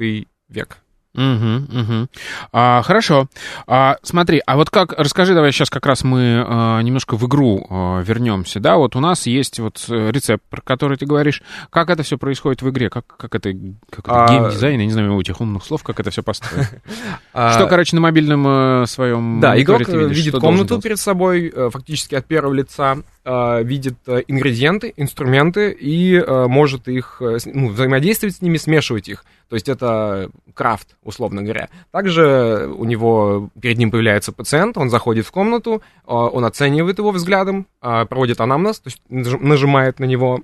э, 0.00 0.24
век. 0.48 0.83
Угу, 1.14 1.80
угу. 1.80 2.08
А, 2.52 2.82
хорошо. 2.82 3.28
А, 3.68 3.96
смотри, 4.02 4.42
а 4.44 4.56
вот 4.56 4.70
как, 4.70 4.92
расскажи, 4.98 5.32
давай 5.34 5.52
сейчас 5.52 5.70
как 5.70 5.86
раз 5.86 6.02
мы 6.02 6.44
а, 6.44 6.80
немножко 6.80 7.16
в 7.16 7.24
игру 7.26 7.64
а, 7.70 8.00
вернемся, 8.00 8.58
да, 8.58 8.76
вот 8.76 8.96
у 8.96 9.00
нас 9.00 9.28
есть 9.28 9.60
вот 9.60 9.84
э, 9.88 10.10
рецепт, 10.10 10.42
про 10.50 10.60
который 10.60 10.96
ты 10.96 11.06
говоришь, 11.06 11.42
как 11.70 11.90
это 11.90 12.02
все 12.02 12.18
происходит 12.18 12.62
в 12.62 12.70
игре, 12.70 12.90
как, 12.90 13.06
как 13.06 13.32
это, 13.36 13.52
как 13.90 14.06
это 14.06 14.24
а... 14.24 14.28
геймдизайн, 14.28 14.80
я 14.80 14.86
не 14.86 14.92
знаю 14.92 15.14
у 15.14 15.20
этих 15.20 15.40
умных 15.40 15.64
слов, 15.64 15.84
как 15.84 16.00
это 16.00 16.10
все 16.10 16.22
построено. 16.22 16.68
А, 17.32 17.52
что, 17.52 17.66
короче, 17.66 17.96
на 17.96 18.02
мобильном 18.02 18.44
э, 18.46 18.86
своем 18.86 19.40
Да, 19.40 19.60
игрок 19.60 19.88
видит 19.88 20.38
комнату 20.38 20.80
перед 20.80 20.98
собой, 20.98 21.52
э, 21.54 21.70
фактически 21.72 22.14
от 22.14 22.26
первого 22.26 22.54
лица, 22.54 22.98
видит 23.24 23.96
ингредиенты, 24.06 24.92
инструменты 24.98 25.70
и 25.70 26.22
может 26.28 26.88
их, 26.88 27.22
ну, 27.46 27.70
взаимодействовать 27.70 28.36
с 28.36 28.42
ними, 28.42 28.58
смешивать 28.58 29.08
их. 29.08 29.24
То 29.48 29.56
есть 29.56 29.68
это 29.68 30.30
крафт, 30.54 30.96
условно 31.04 31.42
говоря. 31.42 31.68
Также 31.90 32.68
у 32.76 32.84
него 32.84 33.50
перед 33.60 33.78
ним 33.78 33.90
появляется 33.90 34.32
пациент, 34.32 34.76
он 34.76 34.90
заходит 34.90 35.26
в 35.26 35.30
комнату, 35.30 35.82
а, 36.06 36.26
он 36.26 36.44
оценивает 36.44 36.98
его 36.98 37.10
взглядом, 37.10 37.66
а, 37.80 38.04
проводит 38.06 38.40
анамнез, 38.40 38.80
то 38.80 38.88
есть 38.88 39.02
нажимает 39.08 40.00
на 40.00 40.04
него, 40.04 40.40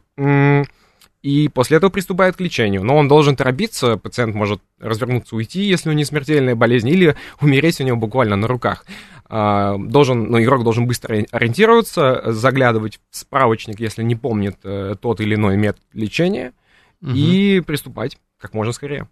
и 1.22 1.48
после 1.48 1.76
этого 1.76 1.90
приступает 1.90 2.36
к 2.36 2.40
лечению. 2.40 2.82
Но 2.82 2.96
он 2.96 3.08
должен 3.08 3.36
торопиться, 3.36 3.96
пациент 3.98 4.34
может 4.34 4.62
развернуться, 4.78 5.36
уйти, 5.36 5.62
если 5.62 5.88
у 5.88 5.92
него 5.92 5.98
не 5.98 6.04
смертельная 6.04 6.54
болезнь, 6.54 6.88
или 6.88 7.14
умереть 7.40 7.80
у 7.80 7.84
него 7.84 7.96
буквально 7.96 8.36
на 8.36 8.46
руках. 8.46 8.86
А, 9.26 9.76
должен, 9.78 10.30
ну, 10.30 10.42
игрок 10.42 10.64
должен 10.64 10.86
быстро 10.86 11.24
ориентироваться, 11.30 12.32
заглядывать 12.32 13.00
в 13.10 13.16
справочник, 13.16 13.78
если 13.78 14.02
не 14.02 14.16
помнит 14.16 14.56
э, 14.64 14.96
тот 15.00 15.20
или 15.20 15.34
иной 15.34 15.56
метод 15.56 15.82
лечения, 15.92 16.52
угу. 17.00 17.12
и 17.14 17.60
приступать 17.60 18.18
как 18.38 18.54
можно 18.54 18.72
скорее. 18.72 19.06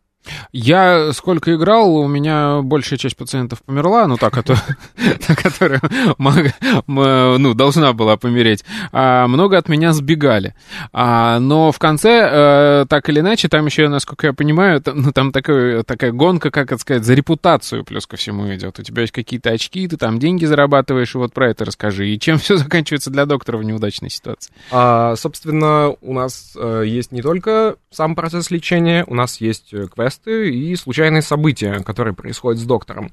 Я 0.52 1.12
сколько 1.12 1.54
играл, 1.54 1.96
у 1.96 2.08
меня 2.08 2.60
большая 2.62 2.98
часть 2.98 3.16
пациентов 3.16 3.62
померла, 3.62 4.06
ну, 4.06 4.16
та, 4.16 4.30
которая 5.42 5.80
ну, 6.18 7.54
должна 7.54 7.92
была 7.92 8.16
помереть. 8.16 8.64
А 8.92 9.26
много 9.26 9.58
от 9.58 9.68
меня 9.68 9.92
сбегали. 9.92 10.54
А, 10.92 11.38
но 11.38 11.72
в 11.72 11.78
конце, 11.78 12.28
э, 12.30 12.86
так 12.88 13.08
или 13.08 13.20
иначе, 13.20 13.48
там 13.48 13.66
еще, 13.66 13.88
насколько 13.88 14.28
я 14.28 14.32
понимаю, 14.32 14.82
ну, 14.86 15.12
там 15.12 15.32
такая 15.32 16.12
гонка, 16.12 16.50
как 16.50 16.72
это 16.72 16.80
сказать, 16.80 17.04
за 17.04 17.14
репутацию 17.14 17.84
плюс 17.84 18.06
ко 18.06 18.16
всему 18.16 18.54
идет. 18.54 18.78
У 18.78 18.82
тебя 18.82 19.02
есть 19.02 19.12
какие-то 19.12 19.50
очки, 19.50 19.88
ты 19.88 19.96
там 19.96 20.18
деньги 20.18 20.44
зарабатываешь, 20.44 21.14
и 21.14 21.18
вот 21.18 21.32
про 21.32 21.50
это 21.50 21.64
расскажи. 21.64 22.08
И 22.08 22.18
чем 22.18 22.38
все 22.38 22.56
заканчивается 22.56 23.10
для 23.10 23.26
доктора 23.26 23.58
в 23.58 23.64
неудачной 23.64 24.10
ситуации? 24.10 24.52
А, 24.70 25.16
собственно, 25.16 25.94
у 26.00 26.12
нас 26.12 26.54
э, 26.56 26.84
есть 26.86 27.12
не 27.12 27.22
только 27.22 27.76
сам 27.90 28.14
процесс 28.14 28.50
лечения, 28.50 29.04
у 29.06 29.14
нас 29.14 29.40
есть 29.40 29.72
э, 29.72 29.86
квест 29.86 30.07
квесты 30.08 30.50
и 30.50 30.76
случайные 30.76 31.22
события, 31.22 31.80
которые 31.80 32.14
происходят 32.14 32.60
с 32.60 32.64
доктором. 32.64 33.10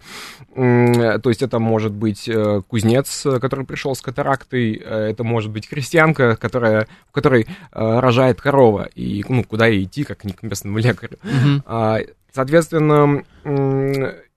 То 0.54 1.30
есть 1.30 1.42
это 1.42 1.60
может 1.60 1.92
быть 1.92 2.28
э, 2.28 2.62
кузнец, 2.68 3.26
который 3.42 3.66
пришел 3.66 3.96
с 3.96 4.02
катарактой, 4.02 4.82
э, 4.84 5.10
это 5.12 5.24
может 5.24 5.52
быть 5.52 5.68
крестьянка, 5.68 6.36
которая, 6.36 6.88
в 7.10 7.12
которой 7.12 7.44
э, 7.44 8.00
рожает 8.00 8.42
корова, 8.42 8.88
и 8.96 9.24
ну, 9.28 9.44
куда 9.44 9.68
ей 9.68 9.84
идти, 9.84 10.04
как 10.04 10.20
к 10.20 10.44
местному 10.44 10.78
лекарю. 10.80 11.18
Mm-hmm. 11.24 12.10
Соответственно, 12.34 13.24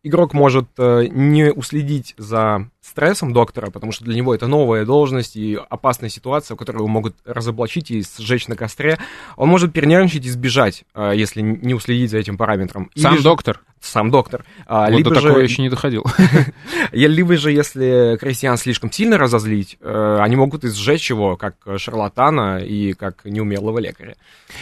игрок 0.05 0.33
может 0.33 0.69
не 0.79 1.53
уследить 1.53 2.15
за 2.17 2.69
стрессом 2.89 3.33
доктора, 3.33 3.71
потому 3.71 3.93
что 3.93 4.05
для 4.05 4.15
него 4.15 4.35
это 4.35 4.47
новая 4.47 4.85
должность 4.85 5.37
и 5.37 5.59
опасная 5.69 6.09
ситуация, 6.09 6.55
в 6.55 6.59
которой 6.59 6.79
его 6.79 6.89
могут 6.89 7.17
разоблачить 7.25 7.91
и 7.91 8.03
сжечь 8.19 8.49
на 8.49 8.57
костре. 8.57 8.99
Он 9.37 9.49
может 9.49 9.73
перенервничать 9.73 10.25
и 10.25 10.31
сбежать, 10.31 10.85
а, 10.95 11.13
если 11.13 11.41
не 11.41 11.75
уследить 11.75 12.11
за 12.11 12.19
этим 12.19 12.37
параметром. 12.37 12.91
Сам 12.97 13.15
Или 13.15 13.23
доктор? 13.23 13.61
Же, 13.81 13.89
сам 13.89 14.11
доктор. 14.11 14.45
А, 14.67 14.91
вот 14.91 14.97
либо 14.97 15.11
до 15.11 15.21
же, 15.21 15.29
такого 15.29 15.43
еще 15.43 15.63
не 15.63 15.69
доходил. 15.69 16.05
Либо 16.93 17.37
же, 17.37 17.53
если 17.53 18.17
крестьян 18.21 18.57
слишком 18.57 18.91
сильно 18.91 19.19
разозлить, 19.19 19.77
э, 19.81 20.19
они 20.21 20.37
могут 20.37 20.65
и 20.65 20.69
сжечь 20.69 21.11
его, 21.11 21.37
как 21.37 21.57
шарлатана 21.77 22.59
и 22.59 22.93
как 22.93 23.25
неумелого 23.25 23.79
лекаря. 23.79 24.17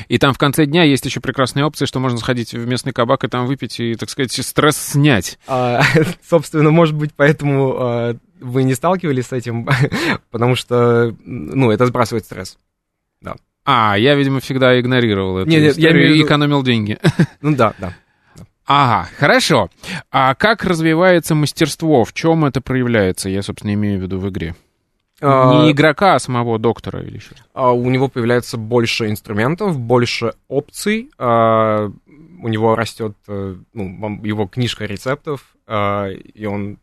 И 0.09 0.19
там 0.19 0.35
в 0.35 0.39
конце 0.39 0.67
дня 0.67 0.85
есть 0.85 1.05
еще 1.05 1.21
прекрасная 1.21 1.65
опция, 1.65 1.87
что 1.87 2.01
можно 2.01 2.19
сходить 2.19 2.53
в 2.53 2.67
местный 2.67 2.93
кабак 2.93 3.25
и 3.25 3.29
там 3.29 3.47
выпить 3.47 3.81
и, 3.81 3.95
так 3.95 4.11
сказать, 4.11 4.33
стресс 4.33 4.77
снять. 4.77 5.39
А, 5.47 5.83
собственно, 6.29 6.71
может 6.71 6.95
быть, 6.95 7.13
поэтому 7.15 8.19
вы 8.41 8.63
не 8.63 8.75
сталкивались 8.75 9.27
с 9.27 9.33
этим, 9.33 9.69
потому 10.31 10.57
что, 10.57 11.15
ну, 11.25 11.71
это 11.71 11.87
сбрасывает 11.87 12.25
стресс. 12.25 12.59
Да. 13.21 13.37
А, 13.65 13.97
я, 13.99 14.15
видимо, 14.15 14.41
всегда 14.41 14.79
игнорировал 14.79 15.39
это. 15.39 15.51
Нет, 15.51 15.63
нет, 15.63 15.79
я 15.79 15.91
имею 15.93 16.23
экономил 16.23 16.63
деньги. 16.63 16.99
Ну 17.41 17.55
да, 17.57 17.75
да. 17.79 17.95
Ага, 18.67 19.09
хорошо. 19.17 19.71
А 20.11 20.35
как 20.35 20.65
развивается 20.65 21.35
мастерство? 21.35 22.05
В 22.05 22.13
чем 22.13 22.45
это 22.45 22.61
проявляется? 22.61 23.29
Я, 23.29 23.43
собственно, 23.43 23.75
имею 23.75 24.01
в 24.01 24.03
виду 24.03 24.19
в 24.19 24.29
игре. 24.29 24.55
А... 25.21 25.63
Не 25.63 25.71
игрока, 25.71 26.17
а 26.17 26.19
самого 26.19 26.59
доктора 26.59 27.01
или 27.03 27.17
еще? 27.17 27.35
А 27.55 27.73
у 27.73 27.89
него 27.89 28.09
появляется 28.09 28.59
больше 28.59 29.09
инструментов, 29.09 29.79
больше 29.79 30.35
опций. 30.49 31.11
А, 31.17 31.91
у 32.43 32.49
него 32.49 32.75
растет 32.75 33.17
э, 33.29 33.57
ну, 33.73 34.21
его 34.23 34.47
книжка 34.47 34.85
рецептов, 34.85 35.57
а, 35.67 36.09
и 36.09 36.45
он 36.45 36.79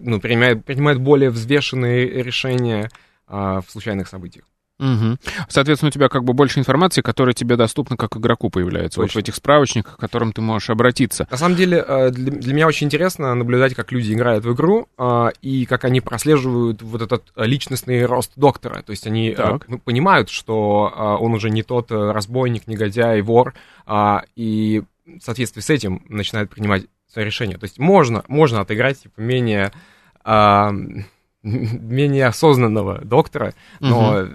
ну, 0.00 0.20
принимает, 0.20 0.64
принимает 0.64 1.00
более 1.00 1.30
взвешенные 1.30 2.22
решения 2.22 2.90
а, 3.28 3.60
в 3.60 3.70
случайных 3.70 4.08
событиях. 4.08 4.44
Угу. 4.78 5.16
Соответственно, 5.48 5.88
у 5.88 5.92
тебя 5.92 6.08
как 6.08 6.24
бы 6.24 6.34
больше 6.34 6.58
информации, 6.58 7.00
которая 7.00 7.34
тебе 7.34 7.56
доступна 7.56 7.96
как 7.96 8.16
игроку 8.16 8.50
появляется, 8.50 9.00
Точно. 9.00 9.02
вот 9.02 9.12
в 9.14 9.16
этих 9.16 9.34
справочниках, 9.34 9.96
к 9.96 10.00
которым 10.00 10.32
ты 10.32 10.42
можешь 10.42 10.68
обратиться. 10.68 11.26
На 11.30 11.38
самом 11.38 11.56
деле, 11.56 11.82
э, 11.86 12.10
для, 12.10 12.30
для 12.30 12.54
меня 12.54 12.66
очень 12.66 12.86
интересно 12.86 13.34
наблюдать, 13.34 13.74
как 13.74 13.90
люди 13.90 14.12
играют 14.12 14.44
в 14.44 14.52
игру 14.52 14.88
а, 14.98 15.30
и 15.40 15.64
как 15.64 15.84
они 15.84 16.02
прослеживают 16.02 16.82
вот 16.82 17.00
этот 17.00 17.32
личностный 17.36 18.04
рост 18.04 18.32
доктора. 18.36 18.82
То 18.82 18.90
есть 18.90 19.06
они 19.06 19.30
э, 19.30 19.34
так. 19.34 19.66
понимают, 19.84 20.28
что 20.28 21.18
он 21.20 21.32
уже 21.32 21.48
не 21.48 21.62
тот 21.62 21.90
э, 21.90 22.10
разбойник, 22.12 22.66
негодяй, 22.66 23.22
вор, 23.22 23.54
и 24.34 24.82
в 25.06 25.20
соответствии 25.20 25.60
с 25.60 25.70
этим 25.70 26.02
начинают 26.08 26.50
принимать 26.50 26.84
решение. 27.14 27.56
То 27.56 27.64
есть 27.64 27.78
можно, 27.78 28.24
можно 28.28 28.60
отыграть 28.60 29.02
типа, 29.02 29.20
менее, 29.20 29.72
менее 31.42 32.26
осознанного 32.26 33.00
доктора, 33.02 33.54
но, 33.80 34.22
угу. 34.22 34.28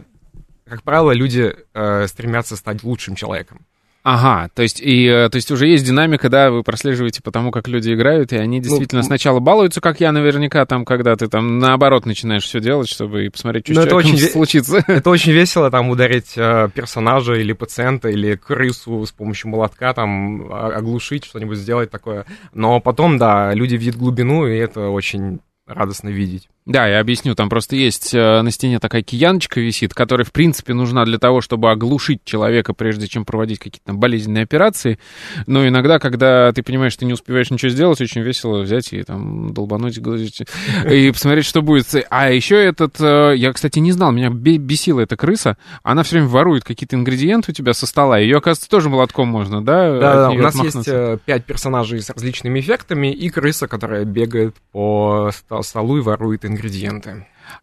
Как 0.72 0.84
правило, 0.84 1.12
люди 1.12 1.54
а, 1.74 2.08
стремятся 2.08 2.56
стать 2.56 2.82
лучшим 2.82 3.16
человеком. 3.16 3.66
Ага, 4.04 4.50
то 4.56 4.63
есть, 4.63 4.82
и, 4.82 5.06
э, 5.06 5.30
то 5.30 5.36
есть 5.36 5.51
уже 5.51 5.68
есть 5.68 5.86
динамика, 5.86 6.28
да, 6.28 6.50
вы 6.50 6.63
прослеживаете 6.63 7.22
по 7.22 7.30
тому, 7.30 7.51
как 7.51 7.68
люди 7.68 7.94
играют, 7.94 8.34
и 8.34 8.38
они 8.38 8.58
ну, 8.58 8.63
действительно 8.63 9.01
ну, 9.01 9.06
сначала 9.06 9.40
балуются, 9.40 9.80
как 9.80 10.00
я 10.00 10.12
наверняка, 10.12 10.66
там, 10.66 10.86
когда 10.86 11.16
ты 11.16 11.28
там 11.28 11.60
наоборот 11.60 12.08
начинаешь 12.08 12.44
все 12.44 12.60
делать, 12.60 12.90
чтобы 12.90 13.30
посмотреть, 13.32 13.68
что 13.68 13.75
с 13.75 13.86
это 13.86 13.96
очень 13.96 14.18
случится. 14.18 14.84
Это 14.88 15.08
очень 15.10 15.34
весело, 15.34 15.70
там, 15.70 15.90
ударить 15.90 16.34
э, 16.36 16.70
персонажа 16.74 17.34
или 17.34 17.54
пациента, 17.54 18.10
или 18.10 18.36
крысу 18.36 19.06
с 19.06 19.12
помощью 19.12 19.51
молотка, 19.51 19.94
там, 19.94 20.51
оглушить, 20.51 21.25
что-нибудь 21.25 21.60
сделать 21.60 21.92
такое. 21.92 22.25
Но 22.56 22.80
потом, 22.80 23.20
да, 23.20 23.54
люди 23.54 23.75
видят 23.75 23.98
глубину, 23.98 24.48
и 24.48 24.56
это 24.56 24.90
очень 24.90 25.42
радостно 25.68 26.10
видеть. 26.10 26.50
Да, 26.68 26.88
я 26.88 27.00
объясню. 27.00 27.34
Там 27.34 27.50
просто 27.50 27.75
есть 27.75 28.13
э, 28.13 28.41
на 28.41 28.51
стене 28.51 28.80
такая 28.80 29.01
кияночка 29.01 29.60
висит, 29.60 29.96
которая, 29.96 30.25
в 30.25 30.32
принципе, 30.32 30.75
нужна 30.75 31.06
для 31.06 31.18
того, 31.18 31.41
чтобы 31.41 31.72
оглушить 31.72 32.24
человека, 32.24 32.74
прежде 32.74 33.08
чем 33.08 33.25
проводить 33.25 33.58
какие-то 33.58 33.86
там 33.86 34.00
болезненные 34.00 34.44
операции. 34.44 35.00
Но 35.48 35.68
иногда, 35.68 35.98
когда 35.98 36.51
ты 36.51 36.62
понимаешь, 36.62 36.94
что 36.94 37.00
ты 37.00 37.06
не 37.08 37.13
успеваешь 37.13 37.50
ничего 37.50 37.70
сделать, 37.70 38.00
очень 38.00 38.22
весело 38.22 38.62
взять 38.62 38.94
и 38.94 39.01
там 39.01 39.53
долбануть 39.56 39.98
и 39.98 41.12
посмотреть, 41.12 41.46
что 41.46 41.63
будет. 41.63 41.88
А 42.12 42.30
еще 42.30 42.63
этот... 42.63 43.01
Э, 43.01 43.34
я, 43.36 43.53
кстати, 43.53 43.80
не 43.80 43.91
знал, 43.91 44.12
меня 44.12 44.30
бесила 44.30 45.00
эта 45.00 45.18
крыса. 45.18 45.58
Она 45.82 46.03
все 46.03 46.18
время 46.18 46.27
ворует 46.27 46.63
какие-то 46.63 46.96
ингредиенты 46.96 47.53
у 47.53 47.56
тебя 47.56 47.74
со 47.74 47.88
стола. 47.88 48.20
Ее, 48.20 48.38
оказывается, 48.38 48.70
тоже 48.70 48.88
молотком 48.88 49.27
можно, 49.27 49.65
да? 49.65 50.00
Да. 50.00 50.30
У 50.30 50.38
нас 50.38 50.56
есть 50.63 50.88
э, 50.88 51.18
пять 51.25 51.44
персонажей 51.44 52.01
с 52.01 52.10
различными 52.12 52.60
эффектами 52.60 53.12
и 53.12 53.30
крыса, 53.30 53.68
которая 53.68 54.06
бегает 54.06 54.56
по 54.72 55.32
столу 55.62 55.98
и 55.98 56.01
ворует 56.01 56.46
ингредиенты. 56.46 56.50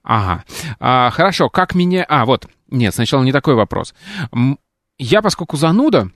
Ага. 0.02 0.44
А, 0.80 1.10
хорошо, 1.10 1.48
как 1.48 1.74
меня... 1.74 2.04
А, 2.08 2.24
вот. 2.24 2.48
Нет, 2.68 2.94
сначала 2.94 3.22
не 3.22 3.32
такой 3.32 3.54
вопрос. 3.54 3.94
Я, 4.98 5.22
поскольку 5.22 5.56
зануда, 5.56 6.10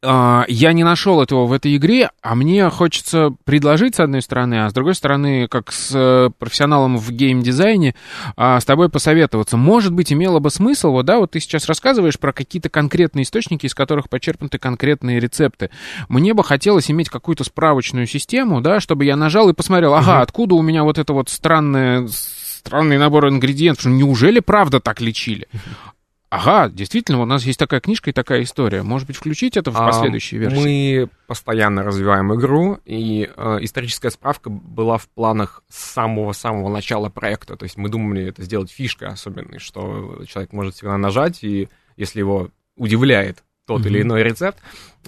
я 0.00 0.72
не 0.72 0.84
нашел 0.84 1.20
этого 1.20 1.46
в 1.46 1.52
этой 1.52 1.76
игре, 1.76 2.10
а 2.22 2.36
мне 2.36 2.70
хочется 2.70 3.34
предложить 3.44 3.96
с 3.96 4.00
одной 4.00 4.22
стороны, 4.22 4.64
а 4.64 4.70
с 4.70 4.72
другой 4.72 4.94
стороны, 4.94 5.48
как 5.48 5.72
с 5.72 5.90
э, 5.92 6.30
профессионалом 6.38 6.98
в 6.98 7.10
геймдизайне, 7.10 7.96
а, 8.36 8.60
с 8.60 8.64
тобой 8.64 8.90
посоветоваться. 8.90 9.56
Может 9.56 9.92
быть, 9.92 10.12
имело 10.12 10.38
бы 10.38 10.50
смысл, 10.50 10.92
вот, 10.92 11.06
да, 11.06 11.18
вот 11.18 11.32
ты 11.32 11.40
сейчас 11.40 11.66
рассказываешь 11.66 12.18
про 12.18 12.32
какие-то 12.32 12.68
конкретные 12.68 13.24
источники, 13.24 13.66
из 13.66 13.74
которых 13.74 14.08
почерпнуты 14.08 14.58
конкретные 14.58 15.18
рецепты. 15.18 15.70
Мне 16.08 16.32
бы 16.32 16.44
хотелось 16.44 16.90
иметь 16.92 17.08
какую-то 17.08 17.42
справочную 17.42 18.06
систему, 18.06 18.60
да, 18.60 18.78
чтобы 18.78 19.04
я 19.04 19.16
нажал 19.16 19.48
и 19.48 19.52
посмотрел, 19.52 19.94
ага, 19.94 20.20
откуда 20.20 20.54
у 20.54 20.62
меня 20.62 20.84
вот 20.84 20.98
это 20.98 21.12
вот 21.12 21.28
странное 21.28 22.06
странный 22.08 22.98
набор 22.98 23.28
ингредиентов. 23.28 23.86
Неужели 23.86 24.40
правда 24.40 24.78
так 24.80 25.00
лечили? 25.00 25.48
Ага, 26.30 26.68
действительно, 26.68 27.22
у 27.22 27.24
нас 27.24 27.44
есть 27.44 27.58
такая 27.58 27.80
книжка 27.80 28.10
и 28.10 28.12
такая 28.12 28.42
история. 28.42 28.82
Может 28.82 29.06
быть, 29.06 29.16
включить 29.16 29.56
это 29.56 29.70
в 29.70 29.74
последующие 29.74 30.40
версии? 30.40 30.56
Мы 30.56 31.08
постоянно 31.26 31.82
развиваем 31.82 32.34
игру, 32.34 32.78
и 32.84 33.30
э, 33.34 33.58
историческая 33.62 34.10
справка 34.10 34.50
была 34.50 34.98
в 34.98 35.08
планах 35.08 35.62
с 35.68 35.92
самого-самого 35.92 36.68
начала 36.68 37.08
проекта. 37.08 37.56
То 37.56 37.64
есть 37.64 37.78
мы 37.78 37.88
думали 37.88 38.26
это 38.26 38.42
сделать 38.42 38.70
фишкой 38.70 39.08
особенной, 39.08 39.58
что 39.58 40.22
человек 40.26 40.52
может 40.52 40.74
всегда 40.74 40.98
нажать, 40.98 41.42
и 41.42 41.70
если 41.96 42.18
его 42.18 42.50
удивляет 42.76 43.42
тот 43.66 43.82
mm-hmm. 43.82 43.88
или 43.88 44.02
иной 44.02 44.22
рецепт, 44.22 44.58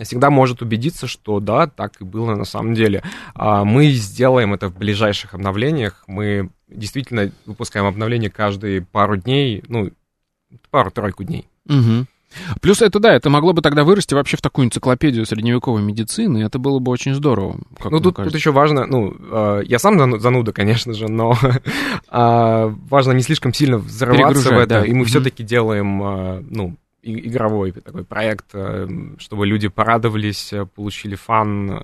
всегда 0.01 0.31
может 0.31 0.63
убедиться, 0.63 1.07
что 1.07 1.41
да, 1.41 1.67
так 1.67 2.01
и 2.01 2.05
было 2.05 2.35
на 2.35 2.45
самом 2.45 2.75
деле. 2.75 3.03
А 3.35 3.65
мы 3.65 3.89
сделаем 3.91 4.55
это 4.55 4.69
в 4.69 4.77
ближайших 4.77 5.35
обновлениях. 5.35 6.03
Мы 6.07 6.51
действительно 6.69 7.31
выпускаем 7.47 7.87
обновления 7.87 8.31
каждые 8.31 8.83
пару 8.83 9.17
дней, 9.17 9.63
ну, 9.69 9.91
пару-тройку 10.71 11.25
дней. 11.25 11.49
Угу. 11.69 12.07
Плюс 12.61 12.81
это, 12.81 13.01
да, 13.01 13.15
это 13.15 13.29
могло 13.29 13.53
бы 13.53 13.61
тогда 13.61 13.83
вырасти 13.83 14.15
вообще 14.15 14.37
в 14.37 14.41
такую 14.41 14.67
энциклопедию 14.67 15.27
средневековой 15.27 15.83
медицины, 15.83 16.39
и 16.39 16.45
это 16.45 16.59
было 16.59 16.79
бы 16.79 16.93
очень 16.93 17.15
здорово. 17.15 17.59
ну, 17.85 18.01
тут, 18.01 18.17
тут 18.17 18.35
еще 18.35 18.53
важно, 18.53 18.87
ну, 18.87 19.17
э, 19.19 19.63
я 19.67 19.79
сам 19.79 20.21
зануда, 20.21 20.53
конечно 20.53 20.95
же, 20.95 21.09
но 21.09 21.37
э, 21.43 21.55
важно 22.89 23.13
не 23.13 23.23
слишком 23.23 23.53
сильно 23.53 23.79
взрываться 23.79 24.55
в 24.55 24.59
это, 24.59 24.81
да. 24.81 24.85
и 24.85 24.93
мы 24.93 25.01
угу. 25.01 25.09
все-таки 25.09 25.43
делаем, 25.43 26.03
э, 26.03 26.45
ну, 26.49 26.77
игровой 27.03 27.73
такой 27.73 28.05
проект, 28.05 28.55
чтобы 29.19 29.47
люди 29.47 29.69
порадовались, 29.69 30.53
получили 30.75 31.15
фан, 31.15 31.83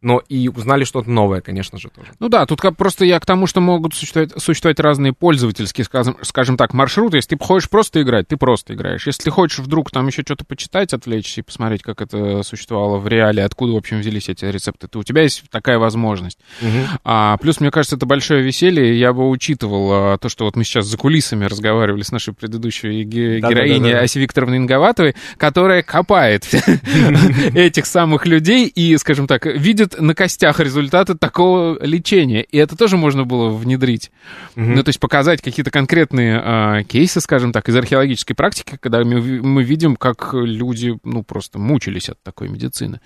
но 0.00 0.22
и 0.28 0.48
узнали 0.48 0.84
что-то 0.84 1.10
новое, 1.10 1.40
конечно 1.40 1.78
же, 1.78 1.88
тоже. 1.90 2.12
Ну 2.20 2.28
да, 2.28 2.46
тут 2.46 2.60
как 2.60 2.76
просто 2.76 3.04
я 3.04 3.18
к 3.18 3.26
тому, 3.26 3.46
что 3.46 3.60
могут 3.60 3.94
существовать, 3.94 4.30
существовать 4.36 4.78
разные 4.78 5.12
пользовательские, 5.12 5.84
скажем, 5.84 6.16
скажем 6.22 6.56
так, 6.56 6.72
маршруты. 6.72 7.16
Если 7.18 7.36
ты 7.36 7.44
хочешь 7.44 7.68
просто 7.68 8.02
играть, 8.02 8.28
ты 8.28 8.36
просто 8.36 8.74
играешь. 8.74 9.06
Если 9.06 9.24
ты 9.24 9.30
хочешь 9.30 9.58
вдруг 9.58 9.90
там 9.90 10.06
еще 10.06 10.22
что-то 10.22 10.44
почитать, 10.44 10.92
отвлечься 10.92 11.40
и 11.40 11.44
посмотреть, 11.44 11.82
как 11.82 12.00
это 12.00 12.42
существовало 12.44 12.98
в 12.98 13.08
реале, 13.08 13.44
откуда, 13.44 13.72
в 13.72 13.76
общем, 13.76 13.98
взялись 13.98 14.28
эти 14.28 14.44
рецепты, 14.44 14.86
то 14.86 15.00
у 15.00 15.02
тебя 15.02 15.22
есть 15.22 15.44
такая 15.50 15.78
возможность. 15.78 16.38
Угу. 16.62 17.00
А, 17.04 17.36
плюс, 17.38 17.58
мне 17.60 17.70
кажется, 17.72 17.96
это 17.96 18.06
большое 18.06 18.42
веселье. 18.42 18.98
Я 18.98 19.12
бы 19.12 19.28
учитывал 19.28 19.90
а, 19.92 20.18
то, 20.18 20.28
что 20.28 20.44
вот 20.44 20.54
мы 20.54 20.62
сейчас 20.62 20.86
за 20.86 20.96
кулисами 20.96 21.44
разговаривали 21.44 22.02
с 22.02 22.12
нашей 22.12 22.34
предыдущей 22.34 23.02
ге- 23.02 23.40
да, 23.40 23.48
героиней 23.48 23.78
да, 23.80 23.86
да, 23.86 23.98
да. 23.98 24.00
Аси 24.04 24.18
Викторовной 24.18 24.58
Инговатовой, 24.58 25.16
которая 25.36 25.82
копает 25.82 26.46
этих 27.54 27.86
самых 27.86 28.26
людей 28.26 28.68
и, 28.68 28.96
скажем 28.96 29.26
так, 29.26 29.46
видит 29.46 29.87
видит 29.88 30.00
на 30.00 30.14
костях 30.14 30.60
результаты 30.60 31.14
такого 31.14 31.82
лечения. 31.82 32.42
И 32.42 32.58
это 32.58 32.76
тоже 32.76 32.96
можно 32.96 33.24
было 33.24 33.50
внедрить. 33.50 34.10
Угу. 34.56 34.64
Ну, 34.64 34.82
то 34.82 34.88
есть 34.88 35.00
показать 35.00 35.42
какие-то 35.42 35.70
конкретные 35.70 36.40
э, 36.80 36.84
кейсы, 36.84 37.20
скажем 37.20 37.52
так, 37.52 37.68
из 37.68 37.76
археологической 37.76 38.34
практики, 38.34 38.78
когда 38.80 39.04
мы, 39.04 39.20
мы 39.20 39.62
видим, 39.62 39.96
как 39.96 40.30
люди, 40.32 40.98
ну, 41.04 41.22
просто 41.22 41.58
мучились 41.58 42.08
от 42.08 42.22
такой 42.22 42.48
медицины. 42.48 43.00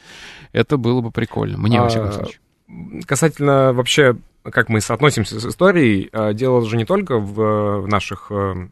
Это 0.52 0.76
было 0.76 1.00
бы 1.00 1.10
прикольно. 1.10 1.58
Мне, 1.58 1.78
а, 1.78 1.82
во 1.82 1.88
всяком 1.88 2.12
случае. 2.12 2.40
Касательно 3.06 3.72
вообще, 3.72 4.16
как 4.44 4.68
мы 4.68 4.80
соотносимся 4.80 5.40
с 5.40 5.44
историей, 5.44 6.08
а, 6.12 6.32
дело 6.32 6.64
же 6.66 6.76
не 6.76 6.84
только 6.84 7.18
в, 7.18 7.82
в 7.82 7.88
наших 7.88 8.28
э, 8.30 8.68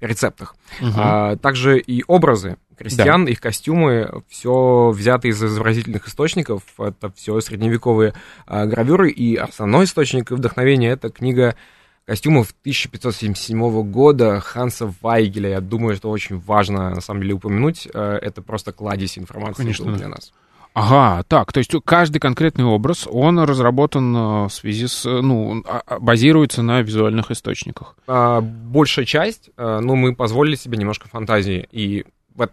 рецептах, 0.00 0.56
угу. 0.80 0.90
а 0.96 1.36
также 1.36 1.78
и 1.78 2.02
образы 2.06 2.56
крестьян, 2.76 3.24
да. 3.24 3.30
их 3.30 3.40
костюмы, 3.40 4.22
все 4.28 4.90
взято 4.90 5.28
из 5.28 5.42
изобразительных 5.42 6.08
источников, 6.08 6.62
это 6.78 7.12
все 7.16 7.40
средневековые 7.40 8.14
а, 8.46 8.66
гравюры, 8.66 9.10
и 9.10 9.36
основной 9.36 9.84
источник 9.84 10.30
вдохновения 10.30 10.90
это 10.90 11.10
книга 11.10 11.56
костюмов 12.04 12.52
1577 12.62 13.90
года 13.90 14.40
Ханса 14.40 14.92
Вайгеля. 15.00 15.50
Я 15.50 15.60
думаю, 15.60 15.96
что 15.96 16.10
очень 16.10 16.38
важно, 16.38 16.90
на 16.90 17.00
самом 17.00 17.22
деле, 17.22 17.34
упомянуть. 17.34 17.88
Э, 17.92 18.18
это 18.20 18.42
просто 18.42 18.72
кладезь 18.72 19.18
информации 19.18 19.62
Конечно. 19.62 19.92
для 19.92 20.08
нас. 20.08 20.32
Ага, 20.74 21.22
так, 21.28 21.52
то 21.52 21.58
есть 21.58 21.70
каждый 21.84 22.18
конкретный 22.18 22.64
образ, 22.64 23.06
он 23.10 23.38
разработан 23.40 24.16
э, 24.16 24.44
в 24.46 24.50
связи 24.50 24.86
с, 24.86 25.04
э, 25.04 25.20
ну, 25.20 25.62
а, 25.66 25.82
а, 25.84 25.98
базируется 26.00 26.62
на 26.62 26.80
визуальных 26.80 27.30
источниках. 27.30 27.94
А, 28.06 28.40
большая 28.40 29.04
часть, 29.04 29.50
ну, 29.58 29.96
мы 29.96 30.14
позволили 30.14 30.54
себе 30.54 30.78
немножко 30.78 31.08
фантазии, 31.08 31.68
и 31.72 32.06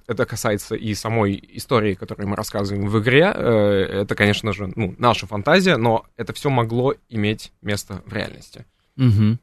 это 0.07 0.25
касается 0.25 0.75
и 0.75 0.93
самой 0.93 1.41
истории, 1.53 1.93
которую 1.93 2.27
мы 2.27 2.35
рассказываем 2.35 2.87
в 2.87 2.99
игре. 2.99 3.31
Э, 3.33 4.01
это, 4.01 4.15
конечно 4.15 4.53
же, 4.53 4.71
ну, 4.75 4.95
наша 4.97 5.27
фантазия, 5.27 5.77
но 5.77 6.05
это 6.17 6.33
все 6.33 6.49
могло 6.49 6.93
иметь 7.09 7.51
место 7.61 8.01
в 8.05 8.13
реальности. 8.13 8.65
Угу. 8.97 9.37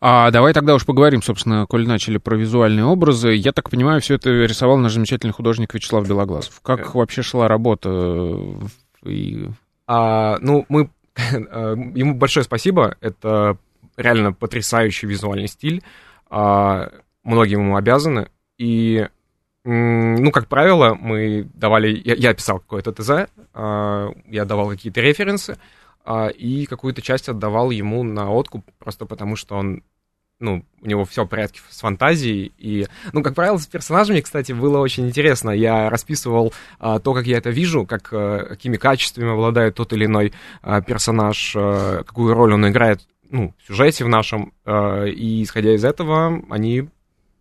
А 0.00 0.30
давай 0.30 0.54
тогда 0.54 0.74
уж 0.74 0.86
поговорим, 0.86 1.22
собственно, 1.22 1.66
коль 1.66 1.86
начали 1.86 2.16
про 2.16 2.34
визуальные 2.34 2.86
образы. 2.86 3.34
Я 3.34 3.52
так 3.52 3.68
понимаю, 3.68 4.00
все 4.00 4.14
это 4.14 4.30
рисовал 4.30 4.78
наш 4.78 4.94
замечательный 4.94 5.32
художник 5.32 5.74
Вячеслав 5.74 6.08
Белоглазов. 6.08 6.60
Как 6.62 6.80
э. 6.80 6.90
вообще 6.94 7.22
шла 7.22 7.46
работа? 7.46 8.30
И... 9.04 9.48
А, 9.86 10.38
ну, 10.40 10.64
мы... 10.68 10.90
Ему 11.32 12.14
большое 12.14 12.44
спасибо. 12.44 12.96
Это 13.00 13.58
реально 13.98 14.32
потрясающий 14.32 15.06
визуальный 15.06 15.48
стиль. 15.48 15.82
А, 16.30 16.90
многим 17.22 17.60
ему 17.60 17.76
обязаны. 17.76 18.28
И 18.56 19.08
ну, 19.64 20.30
как 20.32 20.48
правило, 20.48 20.94
мы 20.94 21.48
давали... 21.54 22.00
Я, 22.04 22.14
я 22.14 22.34
писал 22.34 22.58
какое-то 22.58 22.92
ТЗ, 22.92 23.30
а, 23.54 24.10
я 24.26 24.44
давал 24.44 24.68
какие-то 24.70 25.00
референсы, 25.00 25.56
а, 26.04 26.28
и 26.28 26.66
какую-то 26.66 27.00
часть 27.00 27.28
отдавал 27.28 27.70
ему 27.70 28.02
на 28.02 28.30
откуп, 28.30 28.64
просто 28.78 29.06
потому 29.06 29.36
что 29.36 29.56
он 29.56 29.82
ну, 30.40 30.64
у 30.80 30.86
него 30.88 31.04
все 31.04 31.24
в 31.24 31.28
порядке 31.28 31.60
с 31.70 31.78
фантазией. 31.78 32.52
И, 32.58 32.88
ну, 33.12 33.22
как 33.22 33.36
правило, 33.36 33.58
с 33.58 33.66
персонажами, 33.68 34.20
кстати, 34.20 34.50
было 34.50 34.78
очень 34.78 35.06
интересно. 35.06 35.50
Я 35.50 35.88
расписывал 35.88 36.52
а, 36.80 36.98
то, 36.98 37.14
как 37.14 37.26
я 37.26 37.38
это 37.38 37.50
вижу, 37.50 37.86
как, 37.86 38.08
а, 38.12 38.46
какими 38.46 38.76
качествами 38.76 39.32
обладает 39.32 39.76
тот 39.76 39.92
или 39.92 40.06
иной 40.06 40.32
персонаж, 40.84 41.54
а, 41.56 42.02
какую 42.02 42.34
роль 42.34 42.54
он 42.54 42.68
играет 42.68 43.06
ну, 43.32 43.54
в 43.58 43.66
сюжете 43.66 44.04
в 44.04 44.08
нашем. 44.08 44.52
А, 44.64 45.04
и, 45.04 45.42
исходя 45.42 45.74
из 45.74 45.84
этого, 45.84 46.42
они 46.50 46.88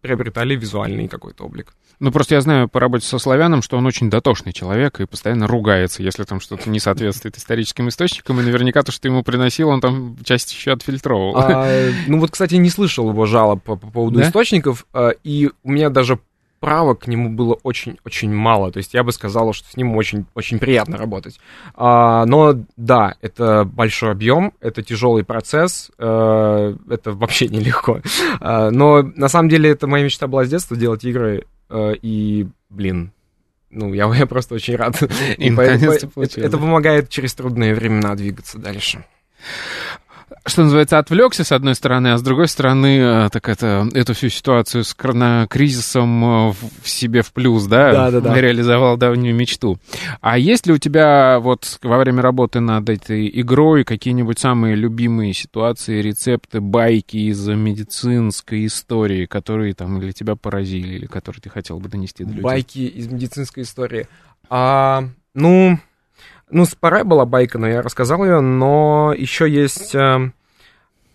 приобретали 0.02 0.56
визуальный 0.56 1.08
какой-то 1.08 1.46
облик. 1.46 1.74
Ну, 2.00 2.12
просто 2.12 2.36
я 2.36 2.42
знаю 2.42 2.68
по 2.68 2.80
работе 2.80 3.06
со 3.06 3.20
славяном, 3.20 3.62
что 3.62 3.78
он 3.78 3.86
очень 3.86 4.10
дотошный 4.10 4.54
человек 4.54 5.00
и 5.00 5.06
постоянно 5.06 5.48
ругается, 5.48 6.02
если 6.02 6.24
там 6.24 6.40
что-то 6.40 6.70
не 6.70 6.80
соответствует 6.80 7.38
историческим 7.38 7.90
источникам, 7.90 8.40
и 8.40 8.44
наверняка 8.44 8.82
то, 8.82 8.92
что 8.92 9.02
ты 9.02 9.10
ему 9.10 9.24
приносил, 9.24 9.70
он 9.70 9.82
там 9.82 10.18
часть 10.24 10.52
еще 10.52 10.72
отфильтровал. 10.72 11.38
А, 11.38 11.90
ну 12.08 12.20
вот, 12.20 12.32
кстати, 12.32 12.56
не 12.56 12.70
слышал 12.70 13.10
его 13.10 13.26
жалоб 13.26 13.64
по, 13.64 13.76
по 13.76 13.88
поводу 13.88 14.20
да? 14.20 14.28
источников, 14.28 14.88
а, 14.94 15.10
и 15.24 15.52
у 15.64 15.72
меня 15.72 15.90
даже 15.90 16.20
правок 16.62 17.00
к 17.02 17.08
нему 17.08 17.30
было 17.30 17.56
очень-очень 17.64 18.32
мало. 18.34 18.72
То 18.72 18.78
есть 18.78 18.94
я 18.94 19.04
бы 19.04 19.12
сказал, 19.12 19.52
что 19.52 19.68
с 19.68 19.76
ним 19.76 19.98
очень, 19.98 20.26
очень 20.36 20.60
приятно 20.60 20.96
работать. 20.96 21.40
А, 21.76 22.26
но 22.26 22.56
да, 22.78 23.16
это 23.20 23.66
большой 23.66 24.12
объем, 24.12 24.54
это 24.62 24.84
тяжелый 24.84 25.26
процесс, 25.26 25.92
а, 25.98 26.74
это 26.90 27.12
вообще 27.12 27.48
нелегко. 27.50 28.02
А, 28.40 28.70
но 28.70 29.02
на 29.02 29.28
самом 29.28 29.50
деле 29.50 29.72
это 29.72 29.88
моя 29.88 30.06
мечта 30.06 30.28
была 30.28 30.46
с 30.46 30.50
детства 30.50 30.78
делать 30.78 31.04
игры. 31.04 31.46
А, 31.68 31.94
и, 31.94 32.48
блин, 32.70 33.12
ну, 33.72 33.94
я, 33.94 34.06
я 34.16 34.28
просто 34.28 34.54
очень 34.56 34.76
рад. 34.76 35.02
И, 35.38 35.48
и 35.48 35.52
по, 35.52 35.64
по, 36.14 36.24
это, 36.24 36.42
это 36.42 36.58
помогает 36.58 37.10
через 37.10 37.34
трудные 37.34 37.74
времена 37.74 38.16
двигаться 38.16 38.60
дальше 38.60 39.04
что 40.46 40.64
называется, 40.64 40.98
отвлекся 40.98 41.44
с 41.44 41.52
одной 41.52 41.76
стороны, 41.76 42.14
а 42.14 42.18
с 42.18 42.22
другой 42.22 42.48
стороны, 42.48 43.00
э, 43.00 43.30
так 43.32 43.48
это, 43.48 43.88
эту 43.94 44.14
всю 44.14 44.30
ситуацию 44.30 44.84
с 44.84 44.96
кризисом 44.96 46.24
э, 46.24 46.54
в 46.82 46.90
себе 46.90 47.22
в 47.22 47.32
плюс, 47.32 47.66
да? 47.66 47.92
Да, 47.92 48.12
да, 48.12 48.22
да. 48.22 48.42
Реализовал 48.42 48.98
давнюю 48.98 49.36
мечту. 49.36 49.78
А 50.20 50.38
есть 50.38 50.66
ли 50.66 50.74
у 50.74 50.78
тебя 50.78 51.40
вот 51.40 51.80
во 51.84 51.98
время 52.00 52.22
работы 52.22 52.60
над 52.60 52.90
этой 52.90 53.30
игрой 53.40 53.84
какие-нибудь 53.84 54.40
самые 54.40 54.76
любимые 54.76 55.34
ситуации, 55.34 56.02
рецепты, 56.02 56.60
байки 56.60 57.18
из 57.18 57.48
медицинской 57.48 58.66
истории, 58.66 59.28
которые 59.28 59.76
там 59.76 60.00
для 60.00 60.12
тебя 60.12 60.36
поразили 60.36 60.96
или 60.96 61.06
которые 61.06 61.42
ты 61.42 61.50
хотел 61.50 61.80
бы 61.80 61.88
донести 61.88 62.24
до 62.24 62.32
людей? 62.32 62.44
Байки 62.44 62.80
из 62.80 63.08
медицинской 63.08 63.64
истории. 63.64 64.08
А, 64.50 65.04
ну, 65.34 65.78
ну, 66.52 66.66
Паре 66.80 67.04
была 67.04 67.26
байка, 67.26 67.58
но 67.58 67.68
я 67.68 67.82
рассказал 67.82 68.24
ее, 68.24 68.42
но 68.42 69.14
еще 69.18 69.50
есть... 69.50 69.96
Э, 69.96 70.32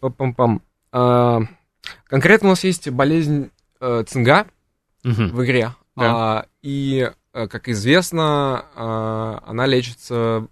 пам-пам-пам. 0.01 0.61
Э, 0.92 1.40
конкретно 2.07 2.49
у 2.49 2.51
нас 2.53 2.64
есть 2.64 2.88
болезнь 2.90 3.51
э, 3.81 4.05
цинга 4.07 4.46
угу. 5.05 5.12
в 5.12 5.44
игре. 5.44 5.72
Да. 5.96 6.05
А, 6.05 6.46
и 6.62 7.11
э, 7.33 7.49
как 7.49 7.68
известно, 7.68 8.64
она 9.46 9.66
лечится 9.66 10.46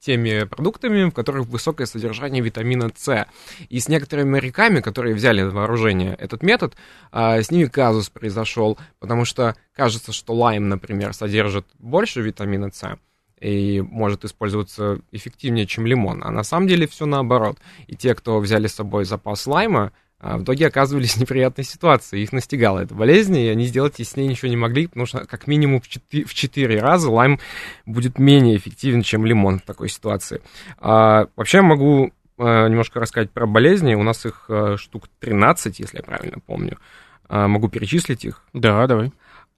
теми 0.00 0.44
продуктами, 0.44 1.04
в 1.04 1.12
которых 1.12 1.46
высокое 1.46 1.86
содержание 1.86 2.42
витамина 2.42 2.90
С. 2.94 3.26
И 3.70 3.80
с 3.80 3.88
некоторыми 3.88 4.30
моряками, 4.30 4.80
которые 4.80 5.14
взяли 5.14 5.40
на 5.40 5.50
вооружение 5.50 6.14
этот 6.14 6.42
метод, 6.42 6.74
с 7.10 7.50
ними 7.50 7.64
казус 7.64 8.10
произошел, 8.10 8.78
потому 8.98 9.24
что 9.24 9.56
кажется, 9.74 10.12
что 10.12 10.34
лайм, 10.34 10.68
например, 10.68 11.14
содержит 11.14 11.66
больше 11.78 12.20
витамина 12.20 12.70
С, 12.70 12.98
и 13.40 13.80
может 13.80 14.24
использоваться 14.24 15.00
эффективнее, 15.12 15.66
чем 15.66 15.86
лимон. 15.86 16.22
А 16.24 16.30
на 16.30 16.44
самом 16.44 16.66
деле 16.66 16.86
все 16.86 17.06
наоборот. 17.06 17.58
И 17.86 17.96
те, 17.96 18.14
кто 18.14 18.38
взяли 18.38 18.66
с 18.66 18.74
собой 18.74 19.04
запас 19.04 19.46
лайма, 19.46 19.92
а, 20.24 20.38
в 20.38 20.42
итоге 20.42 20.66
оказывались 20.66 21.14
в 21.16 21.20
неприятной 21.20 21.64
ситуации. 21.64 22.20
Их 22.20 22.32
настигала 22.32 22.80
эта 22.80 22.94
болезнь, 22.94 23.36
и 23.36 23.48
они 23.48 23.66
сделать 23.66 24.00
с 24.00 24.16
ней 24.16 24.26
ничего 24.26 24.48
не 24.48 24.56
могли, 24.56 24.86
потому 24.86 25.04
что 25.06 25.26
как 25.26 25.46
минимум 25.46 25.80
в 25.80 25.88
4, 25.88 26.24
в 26.24 26.32
4 26.32 26.80
раза 26.80 27.10
лайм 27.10 27.38
будет 27.84 28.18
менее 28.18 28.56
эффективен, 28.56 29.02
чем 29.02 29.26
лимон 29.26 29.58
в 29.58 29.62
такой 29.62 29.90
ситуации. 29.90 30.40
А, 30.78 31.26
вообще 31.36 31.60
могу 31.60 32.12
а, 32.38 32.68
немножко 32.68 33.00
рассказать 33.00 33.30
про 33.30 33.46
болезни. 33.46 33.94
У 33.94 34.02
нас 34.02 34.24
их 34.24 34.46
а, 34.48 34.76
штук 34.78 35.08
13, 35.20 35.78
если 35.80 35.98
я 35.98 36.02
правильно 36.02 36.38
помню. 36.38 36.78
Могу 37.26 37.68
перечислить 37.68 38.26
их. 38.26 38.42
Да, 38.52 38.86
давай. 38.86 39.10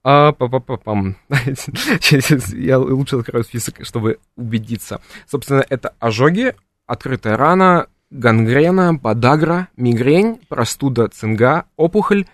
А, 0.03 0.31
па 0.31 0.47
па 0.47 0.59
па 0.59 0.77
пам 0.77 1.15
Я 2.53 2.79
лучше 2.79 3.17
открою 3.17 3.43
список, 3.43 3.85
чтобы 3.85 4.19
убедиться. 4.35 5.01
Собственно, 5.25 5.65
это 5.69 5.93
ожоги, 5.99 6.55
открытая 6.85 7.35
рана, 7.35 7.87
гангрена, 8.09 8.97
подагра, 8.97 9.67
мигрень, 9.75 10.39
простуда 10.47 11.07
цинга, 11.09 11.65
опухоль, 11.75 12.25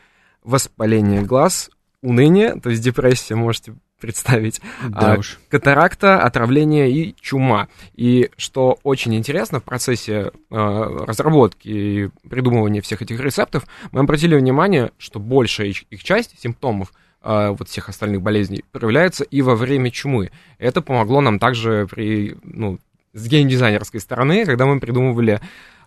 воспаление 0.43 1.21
глаз, 1.23 1.69
уныние, 2.01 2.59
то 2.59 2.69
есть 2.69 2.83
депрессия, 2.83 3.35
можете 3.35 3.73
представить, 3.99 4.59
да 4.89 5.13
а, 5.13 5.17
уж. 5.17 5.39
катаракта, 5.47 6.21
отравление 6.21 6.91
и 6.91 7.15
чума. 7.21 7.69
И 7.95 8.29
что 8.35 8.77
очень 8.83 9.15
интересно 9.15 9.61
в 9.61 9.63
процессе 9.63 10.13
э, 10.13 10.29
разработки 10.51 11.69
и 11.69 12.09
придумывания 12.29 12.81
всех 12.81 13.01
этих 13.01 13.17
рецептов, 13.21 13.63
мы 13.93 14.01
обратили 14.01 14.35
внимание, 14.35 14.91
что 14.97 15.21
большая 15.21 15.67
их 15.67 16.03
часть 16.03 16.37
симптомов 16.41 16.91
вот 17.23 17.69
всех 17.69 17.89
остальных 17.89 18.21
болезней 18.21 18.65
проявляется 18.71 19.23
и 19.23 19.41
во 19.41 19.55
время 19.55 19.91
чумы. 19.91 20.31
Это 20.57 20.81
помогло 20.81 21.21
нам 21.21 21.39
также 21.39 21.87
при, 21.89 22.35
ну, 22.43 22.79
с 23.13 23.27
геймдизайнерской 23.27 23.99
стороны, 23.99 24.45
когда 24.45 24.65
мы 24.65 24.79
придумывали 24.79 25.39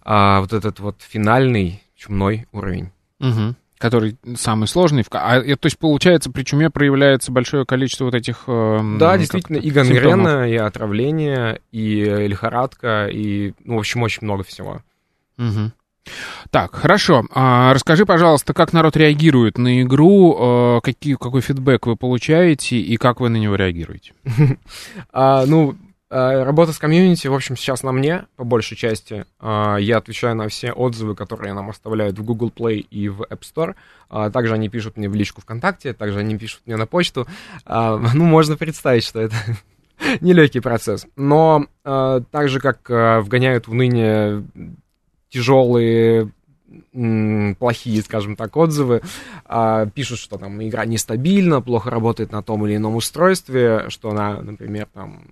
а, 0.02 0.40
вот 0.40 0.52
этот 0.52 0.80
вот 0.80 0.96
финальный 1.00 1.82
чумной 1.96 2.46
уровень. 2.52 2.90
Угу. 3.20 3.56
Который 3.78 4.16
самый 4.36 4.68
сложный. 4.68 5.04
А, 5.10 5.40
то 5.40 5.66
есть, 5.66 5.78
получается, 5.78 6.30
при 6.30 6.44
чуме 6.44 6.70
проявляется 6.70 7.32
большое 7.32 7.66
количество 7.66 8.04
вот 8.06 8.14
этих... 8.14 8.44
Э, 8.46 8.80
да, 8.98 9.18
действительно, 9.18 9.58
и 9.58 9.70
гангрена, 9.70 10.06
симптомов. 10.06 10.46
и 10.46 10.56
отравление, 10.56 11.60
и 11.72 12.04
лихорадка, 12.26 13.08
и, 13.08 13.52
ну, 13.64 13.76
в 13.76 13.80
общем, 13.80 14.02
очень 14.02 14.20
много 14.22 14.44
всего. 14.44 14.80
Угу. 15.38 15.72
Так, 16.50 16.74
хорошо. 16.74 17.24
А, 17.34 17.72
расскажи, 17.74 18.06
пожалуйста, 18.06 18.54
как 18.54 18.72
народ 18.72 18.96
реагирует 18.96 19.58
на 19.58 19.82
игру, 19.82 20.36
а, 20.38 20.80
какие, 20.80 21.14
какой 21.14 21.40
фидбэк 21.40 21.86
вы 21.86 21.96
получаете 21.96 22.76
и 22.76 22.96
как 22.96 23.20
вы 23.20 23.28
на 23.28 23.36
него 23.36 23.54
реагируете? 23.56 24.12
а, 25.12 25.44
ну, 25.46 25.76
Э, 26.08 26.44
работа 26.44 26.72
с 26.72 26.78
комьюнити, 26.78 27.26
в 27.26 27.34
общем, 27.34 27.56
сейчас 27.56 27.82
на 27.82 27.90
мне, 27.90 28.26
по 28.36 28.44
большей 28.44 28.76
части. 28.76 29.26
Э, 29.40 29.76
я 29.80 29.96
отвечаю 29.96 30.36
на 30.36 30.48
все 30.48 30.72
отзывы, 30.72 31.16
которые 31.16 31.52
нам 31.52 31.68
оставляют 31.68 32.18
в 32.18 32.24
Google 32.24 32.52
Play 32.54 32.76
и 32.78 33.08
в 33.08 33.22
App 33.22 33.40
Store. 33.40 33.74
Э, 34.10 34.30
также 34.32 34.54
они 34.54 34.68
пишут 34.68 34.96
мне 34.96 35.08
в 35.08 35.14
личку 35.14 35.40
ВКонтакте, 35.40 35.94
также 35.94 36.20
они 36.20 36.38
пишут 36.38 36.62
мне 36.66 36.76
на 36.76 36.86
почту. 36.86 37.26
Ну, 37.66 38.24
можно 38.24 38.56
представить, 38.56 39.04
что 39.04 39.20
это 39.20 39.34
нелегкий 40.20 40.60
процесс. 40.60 41.06
Но 41.16 41.66
так 41.82 42.48
же, 42.48 42.60
как 42.60 42.88
вгоняют 42.88 43.68
в 43.68 43.74
ныне 43.74 44.44
тяжелые 45.28 46.30
плохие, 47.58 48.02
скажем 48.02 48.34
так, 48.34 48.56
отзывы, 48.56 49.00
пишут, 49.94 50.18
что 50.18 50.36
там 50.36 50.60
игра 50.66 50.84
нестабильна, 50.84 51.62
плохо 51.62 51.90
работает 51.90 52.32
на 52.32 52.42
том 52.42 52.66
или 52.66 52.76
ином 52.76 52.96
устройстве, 52.96 53.86
что 53.88 54.10
она, 54.10 54.42
например, 54.42 54.88
там 54.92 55.22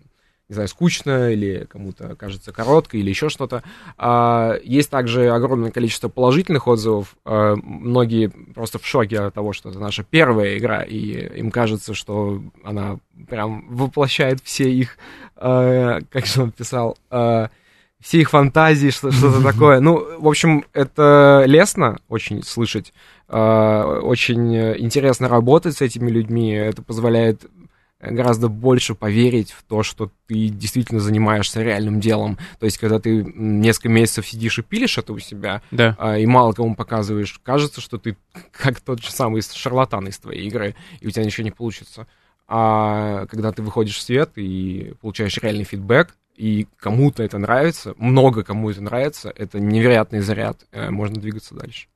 не 0.48 0.54
знаю, 0.54 0.68
скучно 0.68 1.30
или 1.30 1.66
кому-то 1.70 2.16
кажется 2.16 2.52
коротко 2.52 2.98
или 2.98 3.08
еще 3.08 3.30
что-то. 3.30 3.62
А, 3.96 4.56
есть 4.62 4.90
также 4.90 5.30
огромное 5.30 5.70
количество 5.70 6.08
положительных 6.08 6.68
отзывов. 6.68 7.16
А, 7.24 7.56
многие 7.56 8.28
просто 8.28 8.78
в 8.78 8.86
шоке 8.86 9.20
от 9.20 9.34
того, 9.34 9.52
что 9.54 9.70
это 9.70 9.78
наша 9.78 10.04
первая 10.04 10.58
игра, 10.58 10.82
и 10.82 11.38
им 11.38 11.50
кажется, 11.50 11.94
что 11.94 12.42
она 12.62 12.98
прям 13.28 13.74
воплощает 13.74 14.40
все 14.44 14.70
их, 14.70 14.98
а, 15.36 16.00
как 16.10 16.26
же 16.26 16.42
он 16.42 16.52
писал, 16.52 16.98
все 18.04 18.20
их 18.20 18.28
фантазии, 18.28 18.90
что-то 18.90 19.42
такое. 19.42 19.80
Ну, 19.80 20.20
в 20.20 20.28
общем, 20.28 20.66
это 20.74 21.44
лестно 21.46 22.00
очень 22.08 22.42
слышать. 22.42 22.92
Очень 23.28 24.54
интересно 24.54 25.26
работать 25.26 25.78
с 25.78 25.80
этими 25.80 26.10
людьми. 26.10 26.52
Это 26.52 26.82
позволяет 26.82 27.46
гораздо 27.98 28.48
больше 28.48 28.94
поверить 28.94 29.52
в 29.52 29.62
то, 29.62 29.82
что 29.82 30.10
ты 30.26 30.48
действительно 30.48 31.00
занимаешься 31.00 31.62
реальным 31.62 31.98
делом. 31.98 32.36
То 32.58 32.66
есть, 32.66 32.76
когда 32.76 32.98
ты 32.98 33.24
несколько 33.24 33.88
месяцев 33.88 34.26
сидишь 34.26 34.58
и 34.58 34.62
пилишь 34.62 34.98
это 34.98 35.14
у 35.14 35.18
себя, 35.18 35.62
да. 35.70 35.96
а, 35.98 36.18
и 36.18 36.26
мало 36.26 36.52
кому 36.52 36.74
показываешь, 36.74 37.40
кажется, 37.42 37.80
что 37.80 37.96
ты 37.96 38.18
как 38.52 38.80
тот 38.80 39.02
же 39.02 39.10
самый 39.10 39.40
шарлатан 39.40 40.08
из 40.08 40.18
твоей 40.18 40.46
игры, 40.46 40.74
и 41.00 41.06
у 41.06 41.10
тебя 41.10 41.24
ничего 41.24 41.44
не 41.44 41.52
получится. 41.52 42.06
А 42.46 43.24
когда 43.30 43.50
ты 43.52 43.62
выходишь 43.62 43.96
в 43.96 44.02
свет 44.02 44.32
и 44.36 44.92
получаешь 45.00 45.38
реальный 45.38 45.64
фидбэк, 45.64 46.14
и 46.36 46.66
кому-то 46.76 47.22
это 47.22 47.38
нравится, 47.38 47.94
много 47.96 48.42
кому 48.42 48.70
это 48.70 48.82
нравится, 48.82 49.32
это 49.34 49.60
невероятный 49.60 50.20
заряд, 50.20 50.66
э, 50.72 50.90
можно 50.90 51.20
двигаться 51.20 51.54
дальше. 51.54 51.88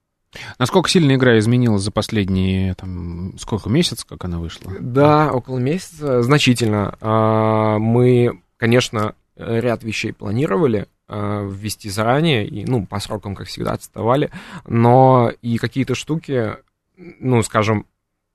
Насколько 0.59 0.91
сильно 0.91 1.15
игра 1.15 1.39
изменилась 1.39 1.83
за 1.83 1.91
последние, 1.91 2.75
там, 2.75 3.39
сколько 3.39 3.71
месяцев, 3.71 4.05
как 4.07 4.25
она 4.25 4.39
вышла? 4.39 4.73
Да, 4.79 5.33
около 5.33 5.59
месяца, 5.59 6.23
значительно. 6.23 6.97
А, 7.01 7.79
мы, 7.79 8.43
конечно, 8.57 9.15
ряд 9.37 9.85
вещей 9.85 10.13
планировали 10.13 10.87
а, 11.07 11.49
ввести 11.49 11.89
заранее, 11.89 12.47
и, 12.47 12.67
ну, 12.67 12.87
по 12.87 13.01
срокам, 13.01 13.35
как 13.35 13.47
всегда, 13.47 13.73
отставали, 13.73 14.31
но 14.67 15.33
и 15.41 15.57
какие-то 15.57 15.95
штуки, 15.95 16.57
ну, 16.97 17.43
скажем, 17.43 17.87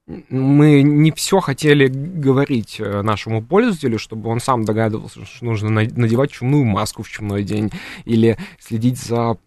мы 0.07 0.81
не 0.81 1.11
все 1.11 1.39
хотели 1.39 1.87
говорить 1.87 2.77
э, 2.79 3.01
нашему 3.01 3.41
пользователю, 3.41 3.97
чтобы 3.97 4.29
он 4.29 4.41
сам 4.41 4.65
догадывался, 4.65 5.25
что 5.25 5.45
нужно 5.45 5.69
надевать 5.69 6.31
чумную 6.31 6.65
маску 6.65 7.03
в 7.03 7.09
чумной 7.09 7.43
день, 7.43 7.71
или 8.03 8.37
следить 8.59 8.97
за 8.97 9.37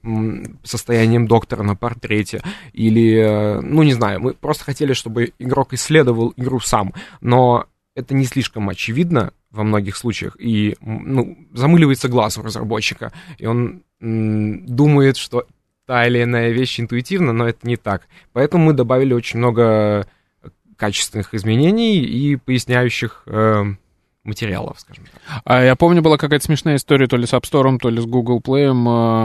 состоянием 0.62 1.26
доктора 1.26 1.62
на 1.62 1.76
портрете, 1.76 2.42
или, 2.72 3.16
э, 3.16 3.60
ну, 3.60 3.82
не 3.82 3.92
знаю, 3.92 4.20
мы 4.20 4.32
просто 4.32 4.64
хотели, 4.64 4.94
чтобы 4.94 5.34
игрок 5.38 5.74
исследовал 5.74 6.32
игру 6.36 6.60
сам, 6.60 6.94
но 7.20 7.66
это 7.94 8.14
не 8.14 8.24
слишком 8.24 8.68
очевидно 8.70 9.32
во 9.50 9.62
многих 9.62 9.96
случаях, 9.96 10.36
и, 10.40 10.76
ну, 10.80 11.36
замыливается 11.52 12.08
глаз 12.08 12.38
у 12.38 12.42
разработчика, 12.42 13.12
и 13.38 13.46
он 13.46 13.82
думает, 14.00 15.16
что 15.16 15.46
та 15.86 16.06
или 16.06 16.22
иная 16.22 16.50
вещь 16.50 16.80
интуитивна, 16.80 17.32
но 17.32 17.48
это 17.48 17.66
не 17.66 17.76
так. 17.76 18.08
Поэтому 18.32 18.66
мы 18.66 18.72
добавили 18.72 19.14
очень 19.14 19.38
много 19.38 20.06
качественных 20.76 21.34
изменений 21.34 21.98
и 21.98 22.36
поясняющих 22.36 23.22
э, 23.26 23.64
материалов, 24.26 24.78
скажем 24.78 25.04
так. 25.04 25.42
А 25.44 25.62
я 25.62 25.76
помню, 25.76 26.02
была 26.02 26.18
какая-то 26.18 26.44
смешная 26.44 26.76
история 26.76 27.06
то 27.06 27.16
ли 27.16 27.26
с 27.26 27.32
App 27.32 27.42
Store, 27.42 27.78
то 27.78 27.88
ли 27.88 28.00
с 28.00 28.04
Google 28.04 28.40
Play, 28.40 28.70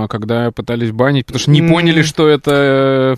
э, 0.05 0.07
когда 0.07 0.51
пытались 0.51 0.91
банить, 0.91 1.25
потому 1.25 1.39
что 1.39 1.51
не 1.51 1.61
поняли, 1.61 2.01
что 2.01 2.27
это... 2.27 2.51
Э, 2.51 3.15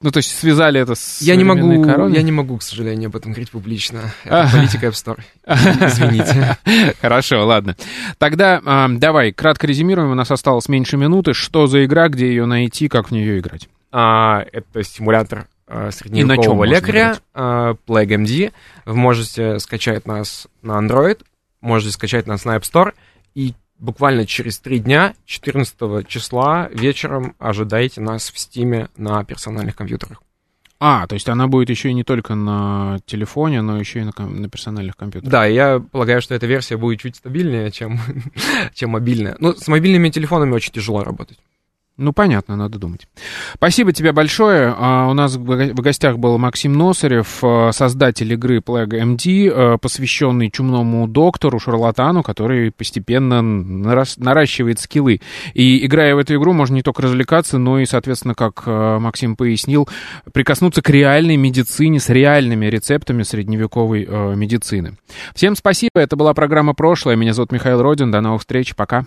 ну, 0.00 0.10
то 0.10 0.18
есть 0.18 0.36
связали 0.36 0.80
это 0.80 0.94
с 0.94 1.20
я 1.22 1.36
не 1.36 1.44
могу, 1.44 1.82
короной. 1.82 2.14
Я 2.14 2.22
не 2.22 2.32
могу, 2.32 2.56
к 2.56 2.62
сожалению, 2.62 3.08
об 3.08 3.16
этом 3.16 3.32
говорить 3.32 3.50
публично. 3.50 4.12
Это 4.24 4.48
политика 4.52 4.86
App 4.86 4.92
Store. 4.92 5.20
Извините. 5.46 6.56
Хорошо, 7.00 7.46
ладно. 7.46 7.76
Тогда 8.18 8.60
э, 8.64 8.88
давай, 8.96 9.32
кратко 9.32 9.66
резюмируем. 9.66 10.10
У 10.10 10.14
нас 10.14 10.30
осталось 10.30 10.68
меньше 10.68 10.96
минуты. 10.96 11.34
Что 11.34 11.66
за 11.66 11.84
игра, 11.84 12.08
где 12.08 12.28
ее 12.28 12.46
найти, 12.46 12.88
как 12.88 13.08
в 13.08 13.12
нее 13.12 13.38
играть? 13.38 13.68
А, 13.92 14.44
это 14.52 14.82
симулятор 14.82 15.46
э, 15.66 15.90
средневекового 15.90 16.64
лекаря, 16.64 17.18
э, 17.34 17.74
Plague 17.86 18.24
MD. 18.24 18.52
Вы 18.84 18.94
можете 18.94 19.58
скачать 19.58 20.06
нас 20.06 20.48
на 20.62 20.72
Android, 20.80 21.20
можете 21.60 21.92
скачать 21.92 22.26
нас 22.26 22.44
на 22.44 22.56
App 22.56 22.62
Store, 22.62 22.94
и 23.34 23.54
буквально 23.78 24.26
через 24.26 24.58
три 24.58 24.78
дня, 24.78 25.14
14 25.26 26.06
числа 26.06 26.68
вечером, 26.72 27.34
ожидайте 27.38 28.00
нас 28.00 28.30
в 28.30 28.38
Стиме 28.38 28.88
на 28.96 29.24
персональных 29.24 29.76
компьютерах. 29.76 30.22
А, 30.78 31.06
то 31.06 31.14
есть 31.14 31.28
она 31.28 31.46
будет 31.46 31.70
еще 31.70 31.88
и 31.88 31.94
не 31.94 32.04
только 32.04 32.34
на 32.34 32.98
телефоне, 33.06 33.62
но 33.62 33.78
еще 33.78 34.00
и 34.00 34.04
на, 34.04 34.12
на 34.26 34.48
персональных 34.50 34.96
компьютерах. 34.96 35.32
Да, 35.32 35.46
я 35.46 35.80
полагаю, 35.80 36.20
что 36.20 36.34
эта 36.34 36.46
версия 36.46 36.76
будет 36.76 37.00
чуть 37.00 37.16
стабильнее, 37.16 37.70
чем, 37.70 37.98
чем 38.74 38.90
мобильная. 38.90 39.36
Ну, 39.38 39.54
с 39.54 39.68
мобильными 39.68 40.10
телефонами 40.10 40.52
очень 40.52 40.72
тяжело 40.72 41.02
работать. 41.02 41.38
Ну, 41.98 42.12
понятно, 42.12 42.56
надо 42.56 42.78
думать. 42.78 43.08
Спасибо 43.54 43.90
тебе 43.90 44.12
большое. 44.12 44.74
А, 44.76 45.08
у 45.08 45.14
нас 45.14 45.36
в 45.36 45.80
гостях 45.80 46.18
был 46.18 46.36
Максим 46.36 46.74
Носарев, 46.74 47.38
а, 47.42 47.70
создатель 47.72 48.30
игры 48.34 48.58
Plague 48.58 49.00
MD, 49.00 49.50
а, 49.50 49.78
посвященный 49.78 50.50
чумному 50.50 51.08
доктору, 51.08 51.58
шарлатану, 51.58 52.22
который 52.22 52.70
постепенно 52.70 53.40
наращивает 53.40 54.78
скиллы. 54.78 55.22
И 55.54 55.86
играя 55.86 56.14
в 56.14 56.18
эту 56.18 56.34
игру, 56.34 56.52
можно 56.52 56.74
не 56.74 56.82
только 56.82 57.00
развлекаться, 57.00 57.56
но 57.56 57.78
и, 57.78 57.86
соответственно, 57.86 58.34
как 58.34 58.66
Максим 58.66 59.34
пояснил, 59.34 59.88
прикоснуться 60.34 60.82
к 60.82 60.90
реальной 60.90 61.36
медицине 61.36 61.98
с 61.98 62.10
реальными 62.10 62.66
рецептами 62.66 63.22
средневековой 63.22 64.06
медицины. 64.36 64.98
Всем 65.34 65.56
спасибо. 65.56 65.92
Это 65.94 66.16
была 66.16 66.34
программа 66.34 66.74
«Прошлое». 66.74 67.16
Меня 67.16 67.32
зовут 67.32 67.52
Михаил 67.52 67.80
Родин. 67.80 68.10
До 68.10 68.20
новых 68.20 68.42
встреч. 68.42 68.74
Пока. 68.74 69.06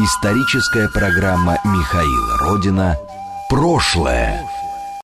Историческая 0.00 0.88
программа 0.88 1.58
Михаила 1.64 2.38
Родина 2.38 2.96
«Прошлое». 3.48 4.47